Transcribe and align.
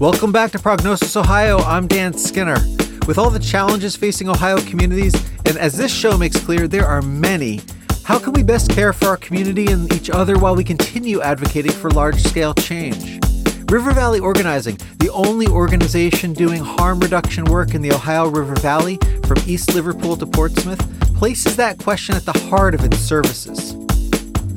Welcome 0.00 0.32
back 0.32 0.50
to 0.52 0.58
Prognosis 0.58 1.14
Ohio. 1.14 1.58
I'm 1.58 1.86
Dan 1.86 2.14
Skinner. 2.14 2.56
With 3.06 3.18
all 3.18 3.28
the 3.28 3.38
challenges 3.38 3.96
facing 3.96 4.30
Ohio 4.30 4.56
communities, 4.62 5.12
and 5.44 5.58
as 5.58 5.76
this 5.76 5.92
show 5.92 6.16
makes 6.16 6.42
clear, 6.42 6.66
there 6.66 6.86
are 6.86 7.02
many, 7.02 7.60
how 8.04 8.18
can 8.18 8.32
we 8.32 8.42
best 8.42 8.70
care 8.70 8.94
for 8.94 9.08
our 9.08 9.18
community 9.18 9.66
and 9.66 9.92
each 9.92 10.08
other 10.08 10.38
while 10.38 10.56
we 10.56 10.64
continue 10.64 11.20
advocating 11.20 11.72
for 11.72 11.90
large 11.90 12.22
scale 12.22 12.54
change? 12.54 13.20
River 13.70 13.92
Valley 13.92 14.20
Organizing, 14.20 14.78
the 15.00 15.12
only 15.12 15.46
organization 15.48 16.32
doing 16.32 16.64
harm 16.64 16.98
reduction 17.00 17.44
work 17.44 17.74
in 17.74 17.82
the 17.82 17.92
Ohio 17.92 18.26
River 18.26 18.54
Valley 18.56 18.98
from 19.26 19.36
East 19.44 19.74
Liverpool 19.74 20.16
to 20.16 20.24
Portsmouth, 20.24 20.80
places 21.14 21.56
that 21.56 21.78
question 21.78 22.16
at 22.16 22.24
the 22.24 22.38
heart 22.48 22.74
of 22.74 22.82
its 22.86 22.96
services. 22.96 23.74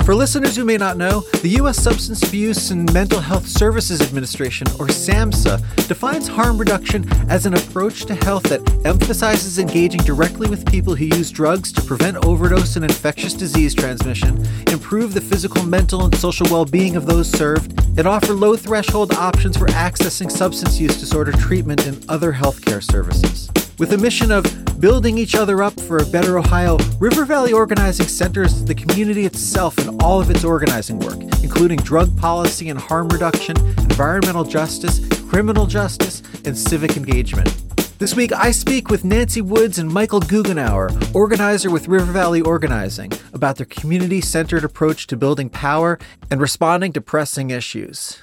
For 0.05 0.13
listeners 0.13 0.57
who 0.57 0.65
may 0.65 0.75
not 0.75 0.97
know, 0.97 1.21
the 1.41 1.55
U.S. 1.59 1.81
Substance 1.81 2.21
Abuse 2.27 2.71
and 2.71 2.91
Mental 2.93 3.21
Health 3.21 3.47
Services 3.47 4.01
Administration, 4.01 4.67
or 4.71 4.87
SAMHSA, 4.87 5.87
defines 5.87 6.27
harm 6.27 6.57
reduction 6.57 7.09
as 7.29 7.45
an 7.45 7.53
approach 7.53 8.03
to 8.07 8.15
health 8.15 8.43
that 8.43 8.59
emphasizes 8.85 9.59
engaging 9.59 10.01
directly 10.01 10.49
with 10.49 10.69
people 10.69 10.93
who 10.93 11.05
use 11.05 11.31
drugs 11.31 11.71
to 11.71 11.81
prevent 11.81 12.17
overdose 12.25 12.75
and 12.75 12.83
infectious 12.83 13.33
disease 13.33 13.73
transmission, 13.73 14.45
improve 14.67 15.13
the 15.13 15.21
physical, 15.21 15.63
mental, 15.63 16.03
and 16.03 16.15
social 16.17 16.47
well 16.51 16.65
being 16.65 16.97
of 16.97 17.05
those 17.05 17.29
served, 17.29 17.71
and 17.97 18.05
offer 18.05 18.33
low 18.33 18.57
threshold 18.57 19.13
options 19.13 19.55
for 19.55 19.67
accessing 19.67 20.29
substance 20.29 20.81
use 20.81 20.99
disorder 20.99 21.31
treatment 21.31 21.87
and 21.87 22.05
other 22.09 22.33
healthcare 22.33 22.83
services. 22.83 23.49
With 23.79 23.91
a 23.91 23.97
mission 23.97 24.31
of 24.31 24.43
building 24.79 25.17
each 25.17 25.33
other 25.33 25.63
up 25.63 25.77
for 25.79 25.97
a 25.97 26.05
better 26.05 26.37
Ohio, 26.37 26.77
River 26.99 27.25
Valley 27.25 27.53
Organizing 27.53 28.05
centers 28.05 28.63
the 28.63 28.75
community 28.75 29.25
itself 29.25 29.79
in 29.79 29.99
all 29.99 30.21
of 30.21 30.29
its 30.29 30.43
organizing 30.43 30.99
work, 30.99 31.19
including 31.41 31.79
drug 31.79 32.15
policy 32.15 32.69
and 32.69 32.79
harm 32.79 33.07
reduction, 33.09 33.57
environmental 33.79 34.43
justice, 34.43 35.01
criminal 35.27 35.65
justice, 35.65 36.21
and 36.45 36.55
civic 36.55 36.95
engagement. 36.97 37.49
This 37.97 38.15
week, 38.15 38.31
I 38.31 38.51
speak 38.51 38.89
with 38.89 39.03
Nancy 39.03 39.41
Woods 39.41 39.79
and 39.79 39.91
Michael 39.91 40.21
Guggenauer, 40.21 41.15
organizer 41.15 41.71
with 41.71 41.87
River 41.87 42.11
Valley 42.11 42.41
Organizing, 42.41 43.11
about 43.33 43.55
their 43.55 43.65
community 43.65 44.21
centered 44.21 44.63
approach 44.63 45.07
to 45.07 45.17
building 45.17 45.49
power 45.49 45.97
and 46.29 46.39
responding 46.39 46.93
to 46.93 47.01
pressing 47.01 47.49
issues. 47.49 48.21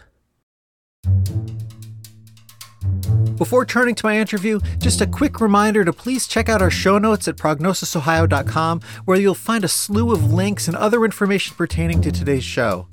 Before 3.41 3.64
turning 3.64 3.94
to 3.94 4.05
my 4.05 4.19
interview, 4.19 4.60
just 4.77 5.00
a 5.00 5.06
quick 5.06 5.41
reminder 5.41 5.83
to 5.83 5.94
please 5.94 6.27
check 6.27 6.50
out 6.50 6.60
our 6.60 6.70
show 6.70 6.98
notes 6.98 7.27
at 7.27 7.38
prognosisohio.com, 7.38 8.82
where 9.06 9.19
you'll 9.19 9.34
find 9.34 9.64
a 9.64 9.69
slew 9.69 10.12
of 10.12 10.30
links 10.30 10.69
and 10.69 10.77
other 10.77 11.06
information 11.06 11.56
pertaining 11.56 12.02
to 12.02 12.12
today's 12.12 12.44
show. 12.44 12.86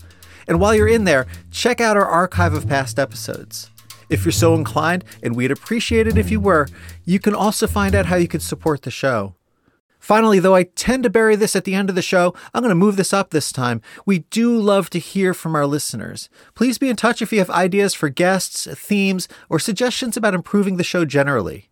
And 0.47 0.61
while 0.61 0.73
you're 0.73 0.87
in 0.87 1.03
there, 1.03 1.27
check 1.51 1.81
out 1.81 1.97
our 1.97 2.05
archive 2.05 2.53
of 2.53 2.65
past 2.65 2.97
episodes. 2.97 3.71
If 4.09 4.23
you're 4.23 4.31
so 4.31 4.55
inclined, 4.55 5.03
and 5.21 5.35
we'd 5.35 5.51
appreciate 5.51 6.07
it 6.07 6.17
if 6.17 6.31
you 6.31 6.39
were, 6.39 6.69
you 7.03 7.19
can 7.19 7.35
also 7.35 7.67
find 7.67 7.93
out 7.93 8.05
how 8.05 8.15
you 8.15 8.29
can 8.29 8.39
support 8.39 8.83
the 8.83 8.89
show. 8.89 9.35
Finally, 10.07 10.39
though 10.39 10.55
I 10.55 10.63
tend 10.63 11.03
to 11.03 11.09
bury 11.09 11.35
this 11.35 11.53
at 11.53 11.65
the 11.65 11.75
end 11.75 11.89
of 11.89 11.95
the 11.95 12.01
show, 12.01 12.33
I'm 12.53 12.61
going 12.61 12.69
to 12.69 12.75
move 12.75 12.95
this 12.95 13.11
up 13.11 13.31
this 13.31 13.51
time. 13.51 13.81
We 14.05 14.19
do 14.19 14.57
love 14.57 14.89
to 14.91 14.99
hear 14.99 15.33
from 15.33 15.53
our 15.53 15.65
listeners. 15.65 16.29
Please 16.55 16.77
be 16.77 16.87
in 16.87 16.95
touch 16.95 17.21
if 17.21 17.33
you 17.33 17.39
have 17.39 17.49
ideas 17.49 17.93
for 17.93 18.07
guests, 18.07 18.69
themes, 18.73 19.27
or 19.49 19.59
suggestions 19.59 20.15
about 20.15 20.33
improving 20.33 20.77
the 20.77 20.83
show 20.85 21.03
generally. 21.03 21.67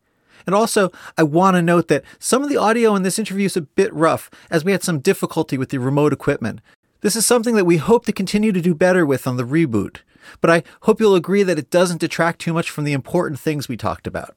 And 0.45 0.53
also, 0.53 0.91
I 1.17 1.23
want 1.23 1.55
to 1.55 1.61
note 1.61 1.87
that 1.87 2.03
some 2.19 2.43
of 2.43 2.49
the 2.49 2.57
audio 2.57 2.93
in 2.93 3.03
this 3.03 3.17
interview 3.17 3.45
is 3.45 3.55
a 3.55 3.61
bit 3.61 3.93
rough, 3.93 4.29
as 4.51 4.65
we 4.65 4.73
had 4.73 4.83
some 4.83 4.99
difficulty 4.99 5.57
with 5.57 5.69
the 5.69 5.77
remote 5.77 6.11
equipment. 6.11 6.59
This 6.99 7.15
is 7.15 7.25
something 7.25 7.55
that 7.55 7.63
we 7.63 7.77
hope 7.77 8.05
to 8.05 8.11
continue 8.11 8.51
to 8.51 8.59
do 8.59 8.75
better 8.75 9.05
with 9.05 9.27
on 9.27 9.37
the 9.37 9.45
reboot, 9.45 9.99
but 10.41 10.49
I 10.49 10.63
hope 10.81 10.99
you'll 10.99 11.15
agree 11.15 11.43
that 11.43 11.57
it 11.57 11.69
doesn't 11.69 12.01
detract 12.01 12.39
too 12.39 12.51
much 12.51 12.69
from 12.69 12.83
the 12.83 12.91
important 12.91 13.39
things 13.39 13.69
we 13.69 13.77
talked 13.77 14.05
about. 14.05 14.35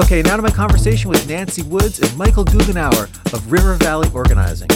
Okay, 0.00 0.22
now 0.22 0.34
to 0.34 0.42
my 0.42 0.50
conversation 0.50 1.10
with 1.10 1.28
Nancy 1.28 1.62
Woods 1.62 2.00
and 2.00 2.16
Michael 2.16 2.44
Guggenauer 2.44 3.04
of 3.34 3.52
River 3.52 3.74
Valley 3.74 4.08
Organizing. 4.14 4.70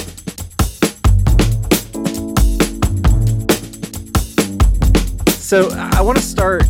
So 5.31 5.71
I 5.71 6.03
want 6.03 6.19
to 6.19 6.23
start 6.23 6.65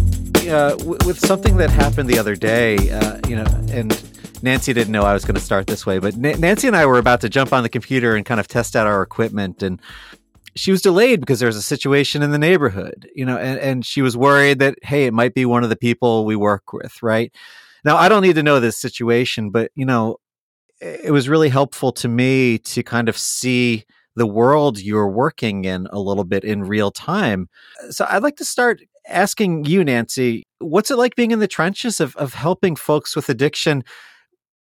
uh, 0.46 0.76
with 0.84 1.18
something 1.18 1.56
that 1.56 1.70
happened 1.70 2.08
the 2.08 2.18
other 2.18 2.36
day. 2.36 2.90
Uh, 2.90 3.18
you 3.26 3.34
know, 3.34 3.44
and 3.72 4.00
Nancy 4.40 4.72
didn't 4.72 4.92
know 4.92 5.02
I 5.02 5.14
was 5.14 5.24
going 5.24 5.34
to 5.34 5.40
start 5.40 5.66
this 5.66 5.84
way, 5.84 5.98
but 5.98 6.14
N- 6.14 6.40
Nancy 6.40 6.68
and 6.68 6.76
I 6.76 6.86
were 6.86 6.98
about 6.98 7.20
to 7.22 7.28
jump 7.28 7.52
on 7.52 7.64
the 7.64 7.68
computer 7.68 8.14
and 8.14 8.24
kind 8.24 8.38
of 8.38 8.46
test 8.46 8.76
out 8.76 8.86
our 8.86 9.02
equipment, 9.02 9.64
and 9.64 9.80
she 10.54 10.70
was 10.70 10.80
delayed 10.80 11.18
because 11.18 11.40
there 11.40 11.48
was 11.48 11.56
a 11.56 11.62
situation 11.62 12.22
in 12.22 12.30
the 12.30 12.38
neighborhood. 12.38 13.10
You 13.16 13.26
know, 13.26 13.36
and, 13.36 13.58
and 13.58 13.84
she 13.84 14.00
was 14.00 14.16
worried 14.16 14.60
that 14.60 14.78
hey, 14.82 15.06
it 15.06 15.12
might 15.12 15.34
be 15.34 15.44
one 15.44 15.64
of 15.64 15.70
the 15.70 15.76
people 15.76 16.24
we 16.24 16.36
work 16.36 16.72
with, 16.72 17.02
right? 17.02 17.32
Now, 17.84 17.96
I 17.96 18.08
don't 18.08 18.22
need 18.22 18.36
to 18.36 18.42
know 18.42 18.60
this 18.60 18.78
situation, 18.78 19.50
but 19.50 19.70
you 19.74 19.84
know, 19.84 20.16
it 20.80 21.12
was 21.12 21.28
really 21.28 21.48
helpful 21.48 21.92
to 21.92 22.08
me 22.08 22.58
to 22.58 22.82
kind 22.82 23.08
of 23.08 23.16
see 23.16 23.84
the 24.16 24.26
world 24.26 24.78
you're 24.78 25.08
working 25.08 25.64
in 25.64 25.86
a 25.90 25.98
little 25.98 26.24
bit 26.24 26.44
in 26.44 26.62
real 26.62 26.90
time. 26.90 27.48
Uh, 27.82 27.90
so 27.90 28.06
I'd 28.08 28.22
like 28.22 28.36
to 28.36 28.44
start 28.44 28.80
asking 29.08 29.64
you, 29.64 29.84
Nancy, 29.84 30.44
what's 30.58 30.90
it 30.90 30.96
like 30.98 31.16
being 31.16 31.30
in 31.30 31.40
the 31.40 31.48
trenches 31.48 32.00
of, 32.00 32.14
of 32.16 32.34
helping 32.34 32.76
folks 32.76 33.16
with 33.16 33.28
addiction? 33.28 33.82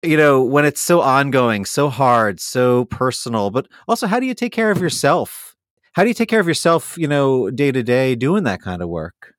You 0.02 0.16
know, 0.16 0.42
when 0.42 0.64
it's 0.64 0.80
so 0.80 1.00
ongoing, 1.00 1.64
so 1.64 1.88
hard, 1.88 2.40
so 2.40 2.86
personal, 2.86 3.50
but 3.50 3.68
also 3.86 4.06
how 4.06 4.18
do 4.18 4.26
you 4.26 4.34
take 4.34 4.52
care 4.52 4.70
of 4.70 4.80
yourself? 4.80 5.54
How 5.92 6.02
do 6.02 6.08
you 6.08 6.14
take 6.14 6.28
care 6.28 6.40
of 6.40 6.48
yourself, 6.48 6.96
you 6.98 7.06
know, 7.06 7.50
day 7.50 7.70
to 7.70 7.82
day 7.82 8.14
doing 8.14 8.44
that 8.44 8.62
kind 8.62 8.82
of 8.82 8.88
work? 8.88 9.34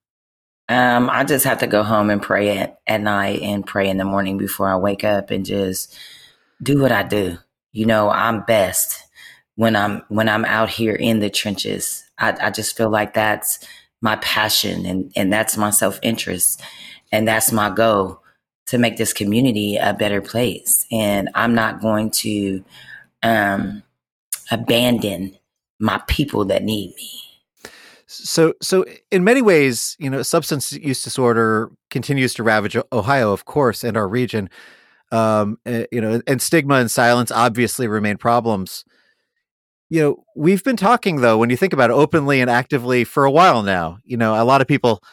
Um, 0.70 1.10
I 1.10 1.24
just 1.24 1.46
have 1.46 1.60
to 1.60 1.68
go 1.68 1.84
home 1.84 2.10
and 2.10 2.22
pray 2.22 2.58
at, 2.58 2.80
at 2.88 3.02
night 3.02 3.42
and 3.42 3.66
pray 3.66 3.90
in 3.90 3.98
the 3.98 4.06
morning 4.06 4.38
before 4.38 4.70
I 4.70 4.78
wake 4.78 5.04
up 5.04 5.30
and 5.30 5.46
just 5.46 5.98
do 6.62 6.82
what 6.82 6.92
I 6.92 7.04
do. 7.04 7.38
You 7.74 7.86
know, 7.86 8.10
I'm 8.10 8.44
best 8.44 9.00
when 9.56 9.76
I'm 9.76 10.04
when 10.08 10.30
I'm 10.30 10.46
out 10.46 10.70
here 10.70 10.96
in 10.96 11.20
the 11.20 11.30
trenches. 11.30 12.04
I, 12.18 12.36
I 12.40 12.52
just 12.52 12.78
feel 12.78 12.90
like 12.90 13.14
that's 13.14 13.66
my 14.02 14.16
passion 14.18 14.86
and, 14.86 15.12
and 15.16 15.32
that's 15.32 15.58
my 15.58 15.70
self 15.70 16.00
interest 16.02 16.62
and 17.12 17.28
that's 17.28 17.52
my 17.52 17.70
goal 17.70 18.22
to 18.68 18.78
make 18.78 18.98
this 18.98 19.14
community 19.14 19.78
a 19.78 19.94
better 19.94 20.22
place. 20.22 20.86
And 20.92 21.30
I'm 21.36 21.54
not 21.54 21.82
going 21.82 22.12
to 22.12 22.64
um, 23.22 23.84
abandon 24.52 25.38
my 25.80 26.02
people 26.08 26.46
that 26.46 26.64
need 26.64 26.96
me. 26.96 27.23
So, 28.14 28.54
so 28.62 28.86
in 29.12 29.24
many 29.24 29.42
ways, 29.42 29.96
you 30.00 30.10
know, 30.10 30.22
substance 30.22 30.72
use 30.72 31.04
disorder 31.04 31.72
continues 31.90 32.34
to 32.36 32.44
ravage 32.44 32.78
Ohio, 32.92 33.34
of 33.34 33.46
course, 33.46 33.84
and 33.84 33.98
our 33.98 34.08
region. 34.08 34.50
Um, 35.12 35.58
uh, 35.66 35.84
you 35.92 36.02
know, 36.02 36.22
and 36.26 36.42
stigma 36.42 36.76
and 36.76 36.90
silence 36.90 37.32
obviously 37.32 37.88
remain 37.88 38.18
problems. 38.18 38.84
You 39.90 40.02
know, 40.02 40.24
we've 40.36 40.64
been 40.64 40.78
talking 40.78 41.22
though, 41.22 41.38
when 41.38 41.50
you 41.50 41.58
think 41.58 41.74
about 41.74 41.92
it, 41.92 41.94
openly 41.94 42.42
and 42.42 42.50
actively 42.50 43.04
for 43.04 43.26
a 43.26 43.32
while 43.32 43.64
now. 43.64 44.00
You 44.04 44.18
know, 44.18 44.42
a 44.42 44.46
lot 44.46 44.62
of 44.62 44.68
people 44.68 45.04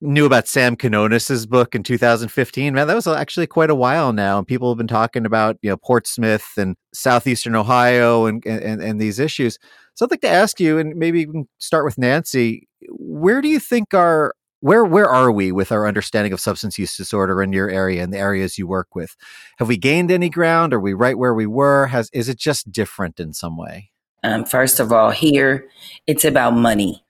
knew 0.00 0.24
about 0.26 0.48
Sam 0.48 0.76
Quinones's 0.76 1.46
book 1.46 1.74
in 1.74 1.82
2015. 1.82 2.74
Man, 2.74 2.86
that 2.86 2.94
was 2.94 3.06
actually 3.06 3.46
quite 3.46 3.70
a 3.70 3.74
while 3.74 4.12
now, 4.12 4.38
and 4.38 4.46
people 4.46 4.70
have 4.70 4.78
been 4.78 4.86
talking 4.86 5.26
about 5.26 5.58
you 5.62 5.70
know 5.70 5.76
Portsmouth 5.76 6.56
and 6.56 6.76
southeastern 6.92 7.54
Ohio 7.54 8.26
and 8.26 8.44
and, 8.46 8.82
and 8.82 9.00
these 9.00 9.18
issues. 9.18 9.58
So 10.00 10.06
I'd 10.06 10.12
like 10.12 10.22
to 10.22 10.28
ask 10.28 10.58
you, 10.58 10.78
and 10.78 10.96
maybe 10.96 11.26
we 11.26 11.30
can 11.30 11.48
start 11.58 11.84
with 11.84 11.98
Nancy. 11.98 12.66
Where 12.88 13.42
do 13.42 13.48
you 13.48 13.60
think 13.60 13.92
our 13.92 14.32
where 14.60 14.82
where 14.82 15.06
are 15.06 15.30
we 15.30 15.52
with 15.52 15.70
our 15.70 15.86
understanding 15.86 16.32
of 16.32 16.40
substance 16.40 16.78
use 16.78 16.96
disorder 16.96 17.42
in 17.42 17.52
your 17.52 17.68
area 17.68 18.02
and 18.02 18.10
the 18.10 18.16
areas 18.16 18.56
you 18.56 18.66
work 18.66 18.94
with? 18.94 19.14
Have 19.58 19.68
we 19.68 19.76
gained 19.76 20.10
any 20.10 20.30
ground? 20.30 20.72
Are 20.72 20.80
we 20.80 20.94
right 20.94 21.18
where 21.18 21.34
we 21.34 21.46
were? 21.46 21.88
Has 21.88 22.08
is 22.14 22.30
it 22.30 22.38
just 22.38 22.72
different 22.72 23.20
in 23.20 23.34
some 23.34 23.58
way? 23.58 23.90
Um, 24.24 24.46
first 24.46 24.80
of 24.80 24.90
all, 24.90 25.10
here 25.10 25.68
it's 26.06 26.24
about 26.24 26.54
money. 26.54 27.04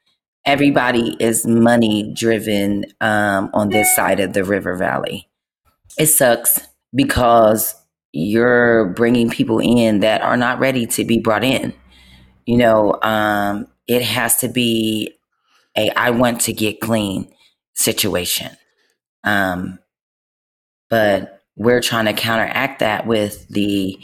Everybody 0.45 1.17
is 1.21 1.47
money 1.47 2.13
driven 2.13 2.87
um, 3.01 3.51
on 3.55 3.69
this 3.69 3.95
side 3.95 4.19
of 4.19 4.33
the 4.33 4.43
river 4.43 4.75
valley. 4.75 5.29
It 5.97 6.07
sucks 6.07 6.59
because 6.93 7.73
you're 8.11 8.87
bringing 8.87 9.31
people 9.31 9.61
in 9.61 10.01
that 10.01 10.23
are 10.23 10.37
not 10.37 10.59
ready 10.59 10.87
to 10.87 11.05
be 11.05 11.21
brought 11.21 11.45
in 11.45 11.73
you 12.47 12.57
know, 12.57 12.99
um, 13.03 13.67
it 13.87 14.03
has 14.03 14.37
to 14.39 14.49
be 14.49 15.15
a 15.77 15.91
I 15.91 16.11
want 16.11 16.41
to 16.43 16.53
get 16.53 16.81
clean 16.81 17.33
situation. 17.75 18.57
Um, 19.25 19.79
but 20.89 21.43
we're 21.57 21.81
trying 21.81 22.07
to 22.07 22.13
counteract 22.13 22.81
that 22.81 23.07
with 23.07 23.47
the 23.49 23.99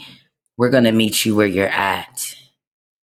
we're 0.57 0.69
going 0.69 0.85
to 0.85 0.91
meet 0.91 1.25
you 1.25 1.35
where 1.35 1.47
you're 1.47 1.67
at. 1.67 2.35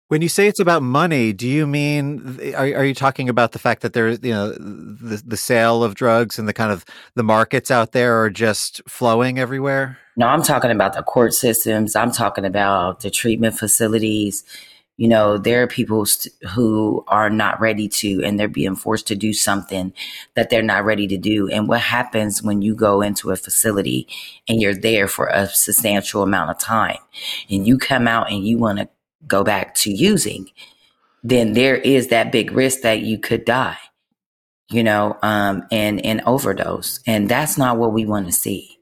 When 0.09 0.23
you 0.23 0.29
say 0.29 0.49
it's 0.49 0.59
about 0.59 0.83
money, 0.83 1.35
do 1.35 1.47
you 1.47 1.67
mean 1.67 2.39
are, 2.55 2.65
are 2.65 2.85
you 2.85 2.95
talking 2.95 3.29
about 3.29 3.53
the 3.53 3.59
fact 3.59 3.83
that 3.83 3.93
there's 3.93 4.19
you 4.23 4.33
know 4.33 4.53
the 4.53 5.23
the 5.25 5.37
sale 5.37 5.85
of 5.85 5.95
drugs 5.95 6.39
and 6.39 6.49
the 6.49 6.55
kind 6.55 6.73
of 6.73 6.85
the 7.15 7.23
markets 7.23 7.71
out 7.71 7.93
there 7.93 8.23
are 8.23 8.31
just 8.31 8.81
flowing 8.89 9.39
everywhere? 9.39 9.99
No, 10.17 10.27
I'm 10.27 10.43
talking 10.43 10.71
about 10.71 10.95
the 10.95 11.03
court 11.03 11.35
systems. 11.35 11.95
I'm 11.95 12.11
talking 12.11 12.47
about 12.47 13.01
the 13.01 13.11
treatment 13.11 13.59
facilities 13.59 14.45
You 14.99 15.07
know, 15.07 15.39
there 15.39 15.63
are 15.63 15.69
people 15.69 16.05
st- 16.05 16.35
who 16.51 17.05
are 17.07 17.31
not 17.31 17.61
ready 17.61 17.89
to, 17.89 18.21
and 18.25 18.39
they're 18.39 18.49
being 18.49 18.75
forced 18.75 19.07
to 19.07 19.15
do 19.15 19.33
something 19.33 19.93
that 20.35 20.51
they're 20.51 20.61
not 20.61 20.85
ready 20.85 21.07
to 21.07 21.17
do. 21.17 21.49
And 21.49 21.69
what 21.69 21.81
happens 21.81 22.43
when 22.43 22.63
you 22.63 22.75
go 22.75 23.01
into 23.01 23.31
a 23.31 23.37
facility 23.37 24.09
and 24.49 24.61
you're 24.61 24.75
there 24.75 25.07
for 25.07 25.29
a 25.29 25.47
substantial 25.47 26.25
amount 26.25 26.51
of 26.51 26.59
time 26.59 26.99
and 27.49 27.65
you 27.65 27.79
come 27.79 28.09
out 28.09 28.31
and 28.31 28.45
you 28.45 28.59
want 28.59 28.81
to 28.81 28.89
go 29.29 29.45
back 29.45 29.77
to 29.77 29.93
using, 29.93 30.51
then 31.23 31.53
there 31.53 31.77
is 31.77 32.09
that 32.09 32.33
big 32.33 32.51
risk 32.51 32.81
that 32.81 33.01
you 33.03 33.19
could 33.19 33.45
die, 33.45 33.79
you 34.69 34.83
know, 34.83 35.17
um, 35.23 35.63
and, 35.71 36.05
and 36.05 36.23
overdose. 36.27 36.99
And 37.07 37.29
that's 37.29 37.57
not 37.57 37.79
what 37.79 37.93
we 37.93 38.05
want 38.05 38.27
to 38.27 38.33
see. 38.33 38.78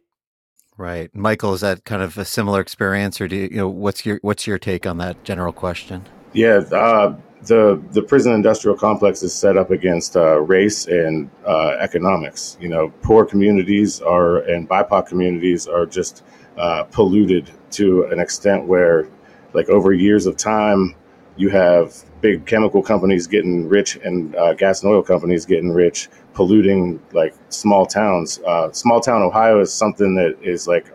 Right, 0.79 1.15
Michael. 1.15 1.55
Is 1.55 1.63
that 1.63 1.85
kind 1.85 2.03
of 2.03 2.19
a 2.19 2.25
similar 2.25 2.61
experience, 2.61 3.21
or 3.21 3.29
do 3.29 3.37
you, 3.37 3.49
you 3.51 3.57
know 3.57 3.69
what's 3.69 4.05
your 4.05 4.19
what's 4.23 4.47
your 4.47 4.59
take 4.59 4.87
on 4.87 4.99
that 4.99 5.25
general 5.25 5.53
question? 5.53 6.05
Yeah, 6.35 6.61
uh, 6.71 7.17
the 7.45 7.83
the 7.93 8.03
prison 8.03 8.35
industrial 8.35 8.77
complex 8.77 9.23
is 9.23 9.33
set 9.33 9.57
up 9.57 9.71
against 9.71 10.17
uh, 10.17 10.41
race 10.41 10.87
and 10.87 11.31
uh, 11.47 11.77
economics. 11.81 12.59
You 12.61 12.69
know, 12.69 12.93
poor 13.03 13.25
communities 13.25 14.03
are 14.03 14.39
and 14.41 14.69
BIPOC 14.69 15.07
communities 15.07 15.67
are 15.67 15.87
just 15.87 16.23
uh, 16.59 16.85
polluted 16.85 17.51
to 17.73 18.05
an 18.05 18.19
extent 18.19 18.67
where, 18.67 19.09
like 19.55 19.71
over 19.71 19.95
years 19.95 20.27
of 20.27 20.37
time, 20.37 20.95
you 21.37 21.51
have 21.51 21.95
big 22.21 22.47
chemical 22.47 22.83
companies 22.83 23.27
getting 23.27 23.69
rich 23.69 23.97
and 23.97 24.35
uh, 24.37 24.55
gas 24.55 24.83
and 24.83 24.93
oil 24.93 25.03
companies 25.03 25.45
getting 25.45 25.73
rich 25.73 26.09
polluting 26.35 27.01
like 27.13 27.35
small 27.49 27.87
towns. 27.87 28.41
Uh, 28.47 28.73
small 28.73 29.01
town 29.01 29.23
Ohio 29.23 29.61
is 29.61 29.73
something 29.73 30.15
that 30.15 30.37
is 30.43 30.67
like 30.67 30.87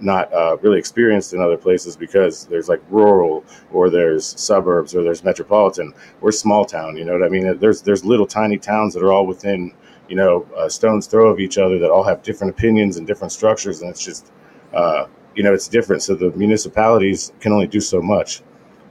not 0.00 0.32
uh, 0.32 0.56
really 0.58 0.78
experienced 0.78 1.32
in 1.32 1.40
other 1.40 1.56
places 1.56 1.96
because 1.96 2.46
there's 2.46 2.68
like 2.68 2.80
rural 2.90 3.44
or 3.72 3.90
there's 3.90 4.38
suburbs 4.40 4.94
or 4.94 5.02
there's 5.02 5.24
metropolitan. 5.24 5.92
We're 6.20 6.32
small 6.32 6.64
town, 6.64 6.96
you 6.96 7.04
know 7.04 7.12
what 7.12 7.24
I 7.24 7.28
mean? 7.28 7.58
There's 7.58 7.82
there's 7.82 8.04
little 8.04 8.26
tiny 8.26 8.58
towns 8.58 8.94
that 8.94 9.02
are 9.02 9.12
all 9.12 9.26
within 9.26 9.72
you 10.08 10.16
know 10.16 10.46
a 10.56 10.70
stone's 10.70 11.06
throw 11.06 11.28
of 11.28 11.40
each 11.40 11.58
other 11.58 11.78
that 11.78 11.90
all 11.90 12.04
have 12.04 12.22
different 12.22 12.52
opinions 12.52 12.96
and 12.96 13.06
different 13.06 13.32
structures, 13.32 13.82
and 13.82 13.90
it's 13.90 14.04
just 14.04 14.30
uh, 14.72 15.06
you 15.34 15.42
know 15.42 15.52
it's 15.52 15.68
different. 15.68 16.02
So 16.02 16.14
the 16.14 16.30
municipalities 16.32 17.32
can 17.40 17.52
only 17.52 17.66
do 17.66 17.80
so 17.80 18.00
much. 18.00 18.42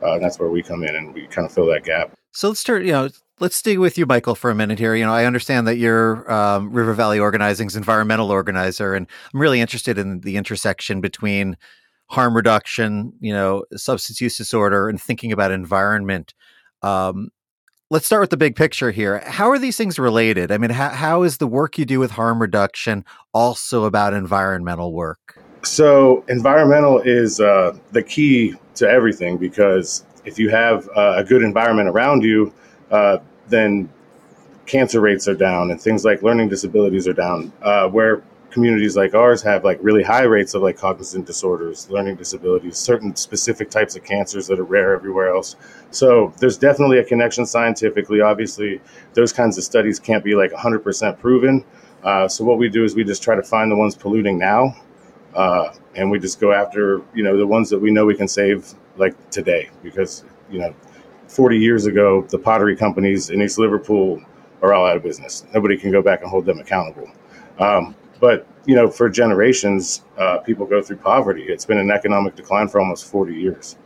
Uh, 0.02 0.14
and 0.14 0.24
that's 0.24 0.40
where 0.40 0.50
we 0.50 0.64
come 0.64 0.84
in 0.84 0.96
and 0.96 1.14
we 1.14 1.28
kind 1.28 1.46
of 1.46 1.52
fill 1.52 1.68
that 1.68 1.84
gap. 1.84 2.12
So 2.32 2.50
let's 2.50 2.60
start, 2.60 2.84
you 2.84 2.92
know, 2.92 3.10
let's 3.40 3.56
stay 3.56 3.78
with 3.78 3.98
you, 3.98 4.06
Michael, 4.06 4.36
for 4.36 4.52
a 4.52 4.56
minute 4.56 4.80
here. 4.80 4.96
You 4.96 5.06
know, 5.06 5.14
I 5.14 5.26
understand 5.26 5.68
that 5.68 5.78
you're 5.78 6.32
um, 6.32 6.72
River 6.72 6.94
Valley 6.94 7.20
Organizing's 7.20 7.76
environmental 7.76 8.32
organizer, 8.32 8.94
and 8.94 9.08
I'm 9.34 9.40
really 9.40 9.62
interested 9.62 9.98
in 9.98 10.22
the 10.22 10.38
intersection 10.38 11.02
between 11.02 11.58
harm 12.10 12.36
reduction, 12.36 13.14
you 13.20 13.34
know, 13.34 13.64
substance 13.76 14.22
use 14.22 14.38
disorder, 14.38 14.88
and 14.88 15.02
thinking 15.02 15.32
about 15.32 15.52
environment. 15.52 16.34
Um, 16.82 17.30
let's 17.90 18.06
start 18.06 18.22
with 18.22 18.30
the 18.30 18.38
big 18.38 18.56
picture 18.56 18.92
here. 18.92 19.20
How 19.26 19.50
are 19.50 19.60
these 19.60 19.78
things 19.78 19.98
related? 20.00 20.52
I 20.52 20.58
mean, 20.58 20.70
how, 20.70 20.90
how 20.90 21.24
is 21.24 21.38
the 21.38 21.48
work 21.48 21.78
you 21.78 21.86
do 21.86 22.00
with 22.00 22.12
harm 22.12 22.40
reduction 22.42 23.04
also 23.34 23.86
about 23.86 24.14
environmental 24.14 24.94
work? 24.94 25.37
So, 25.68 26.24
environmental 26.30 27.00
is 27.00 27.42
uh, 27.42 27.78
the 27.92 28.02
key 28.02 28.56
to 28.76 28.90
everything 28.90 29.38
because 29.38 30.06
if 30.24 30.40
you 30.40 30.50
have 30.50 30.88
uh, 30.96 31.16
a 31.18 31.24
good 31.24 31.44
environment 31.44 31.90
around 31.90 32.24
you, 32.24 32.54
uh, 32.90 33.18
then 33.50 33.90
cancer 34.66 35.02
rates 35.02 35.28
are 35.28 35.36
down 35.36 35.72
and 35.72 35.80
things 35.80 36.06
like 36.06 36.24
learning 36.24 36.48
disabilities 36.48 37.08
are 37.08 37.14
down. 37.14 37.52
Uh, 37.62 37.90
where 37.90 38.24
communities 38.50 38.96
like 38.96 39.14
ours 39.14 39.42
have 39.42 39.66
like 39.66 39.78
really 39.82 40.02
high 40.02 40.24
rates 40.24 40.54
of 40.54 40.62
like 40.62 40.78
cognizant 40.78 41.26
disorders, 41.26 41.90
learning 41.90 42.16
disabilities, 42.16 42.78
certain 42.78 43.14
specific 43.16 43.70
types 43.70 43.96
of 43.96 44.06
cancers 44.06 44.48
that 44.48 44.60
are 44.60 44.64
rare 44.64 44.94
everywhere 44.94 45.30
else. 45.30 45.58
So 45.92 46.34
there's 46.40 46.58
definitely 46.58 47.00
a 47.00 47.04
connection 47.04 47.46
scientifically. 47.46 48.22
Obviously, 48.22 48.80
those 49.14 49.34
kinds 49.34 49.58
of 49.58 49.66
studies 49.66 50.00
can't 50.00 50.24
be 50.24 50.34
like 50.34 50.52
100% 50.52 51.20
proven. 51.20 51.66
Uh, 52.04 52.28
so 52.28 52.46
what 52.46 52.58
we 52.58 52.70
do 52.70 52.86
is 52.86 52.96
we 52.96 53.04
just 53.04 53.22
try 53.22 53.36
to 53.36 53.44
find 53.44 53.70
the 53.70 53.76
ones 53.76 53.96
polluting 53.96 54.38
now, 54.38 54.74
uh, 55.38 55.72
and 55.96 56.10
we 56.10 56.20
just 56.20 56.42
go 56.42 56.52
after 56.52 57.02
you 57.14 57.24
know 57.24 57.38
the 57.38 57.46
ones 57.48 57.70
that 57.70 57.80
we 57.80 57.92
know 57.92 58.06
we 58.06 58.16
can 58.16 58.28
save 58.28 58.74
like 58.98 59.16
today. 59.30 59.70
Because 59.84 60.26
you 60.50 60.60
know 60.60 60.76
40 61.28 61.58
years 61.58 61.86
ago 61.86 62.24
the 62.24 62.40
pottery 62.40 62.76
companies 62.76 63.30
in 63.30 63.42
east 63.42 63.60
liverpool 63.60 64.22
are 64.62 64.74
all 64.74 64.86
out 64.86 64.98
of 64.98 65.04
business. 65.04 65.46
Nobody 65.54 65.78
can 65.78 65.92
go 65.92 66.02
back 66.02 66.22
and 66.22 66.30
hold 66.30 66.46
them 66.46 66.60
accountable. 66.60 67.10
Um, 67.60 67.96
but 68.20 68.48
you 68.66 68.76
know 68.76 68.90
for 68.90 69.10
generations 69.10 70.04
uh, 70.18 70.40
people 70.40 70.66
go 70.66 70.82
through 70.82 70.98
poverty. 70.98 71.44
It's 71.44 71.66
been 71.66 71.78
an 71.78 71.92
economic 71.92 72.36
decline 72.36 72.68
for 72.68 72.82
almost 72.82 73.06
40 73.06 73.36
years. 73.36 73.78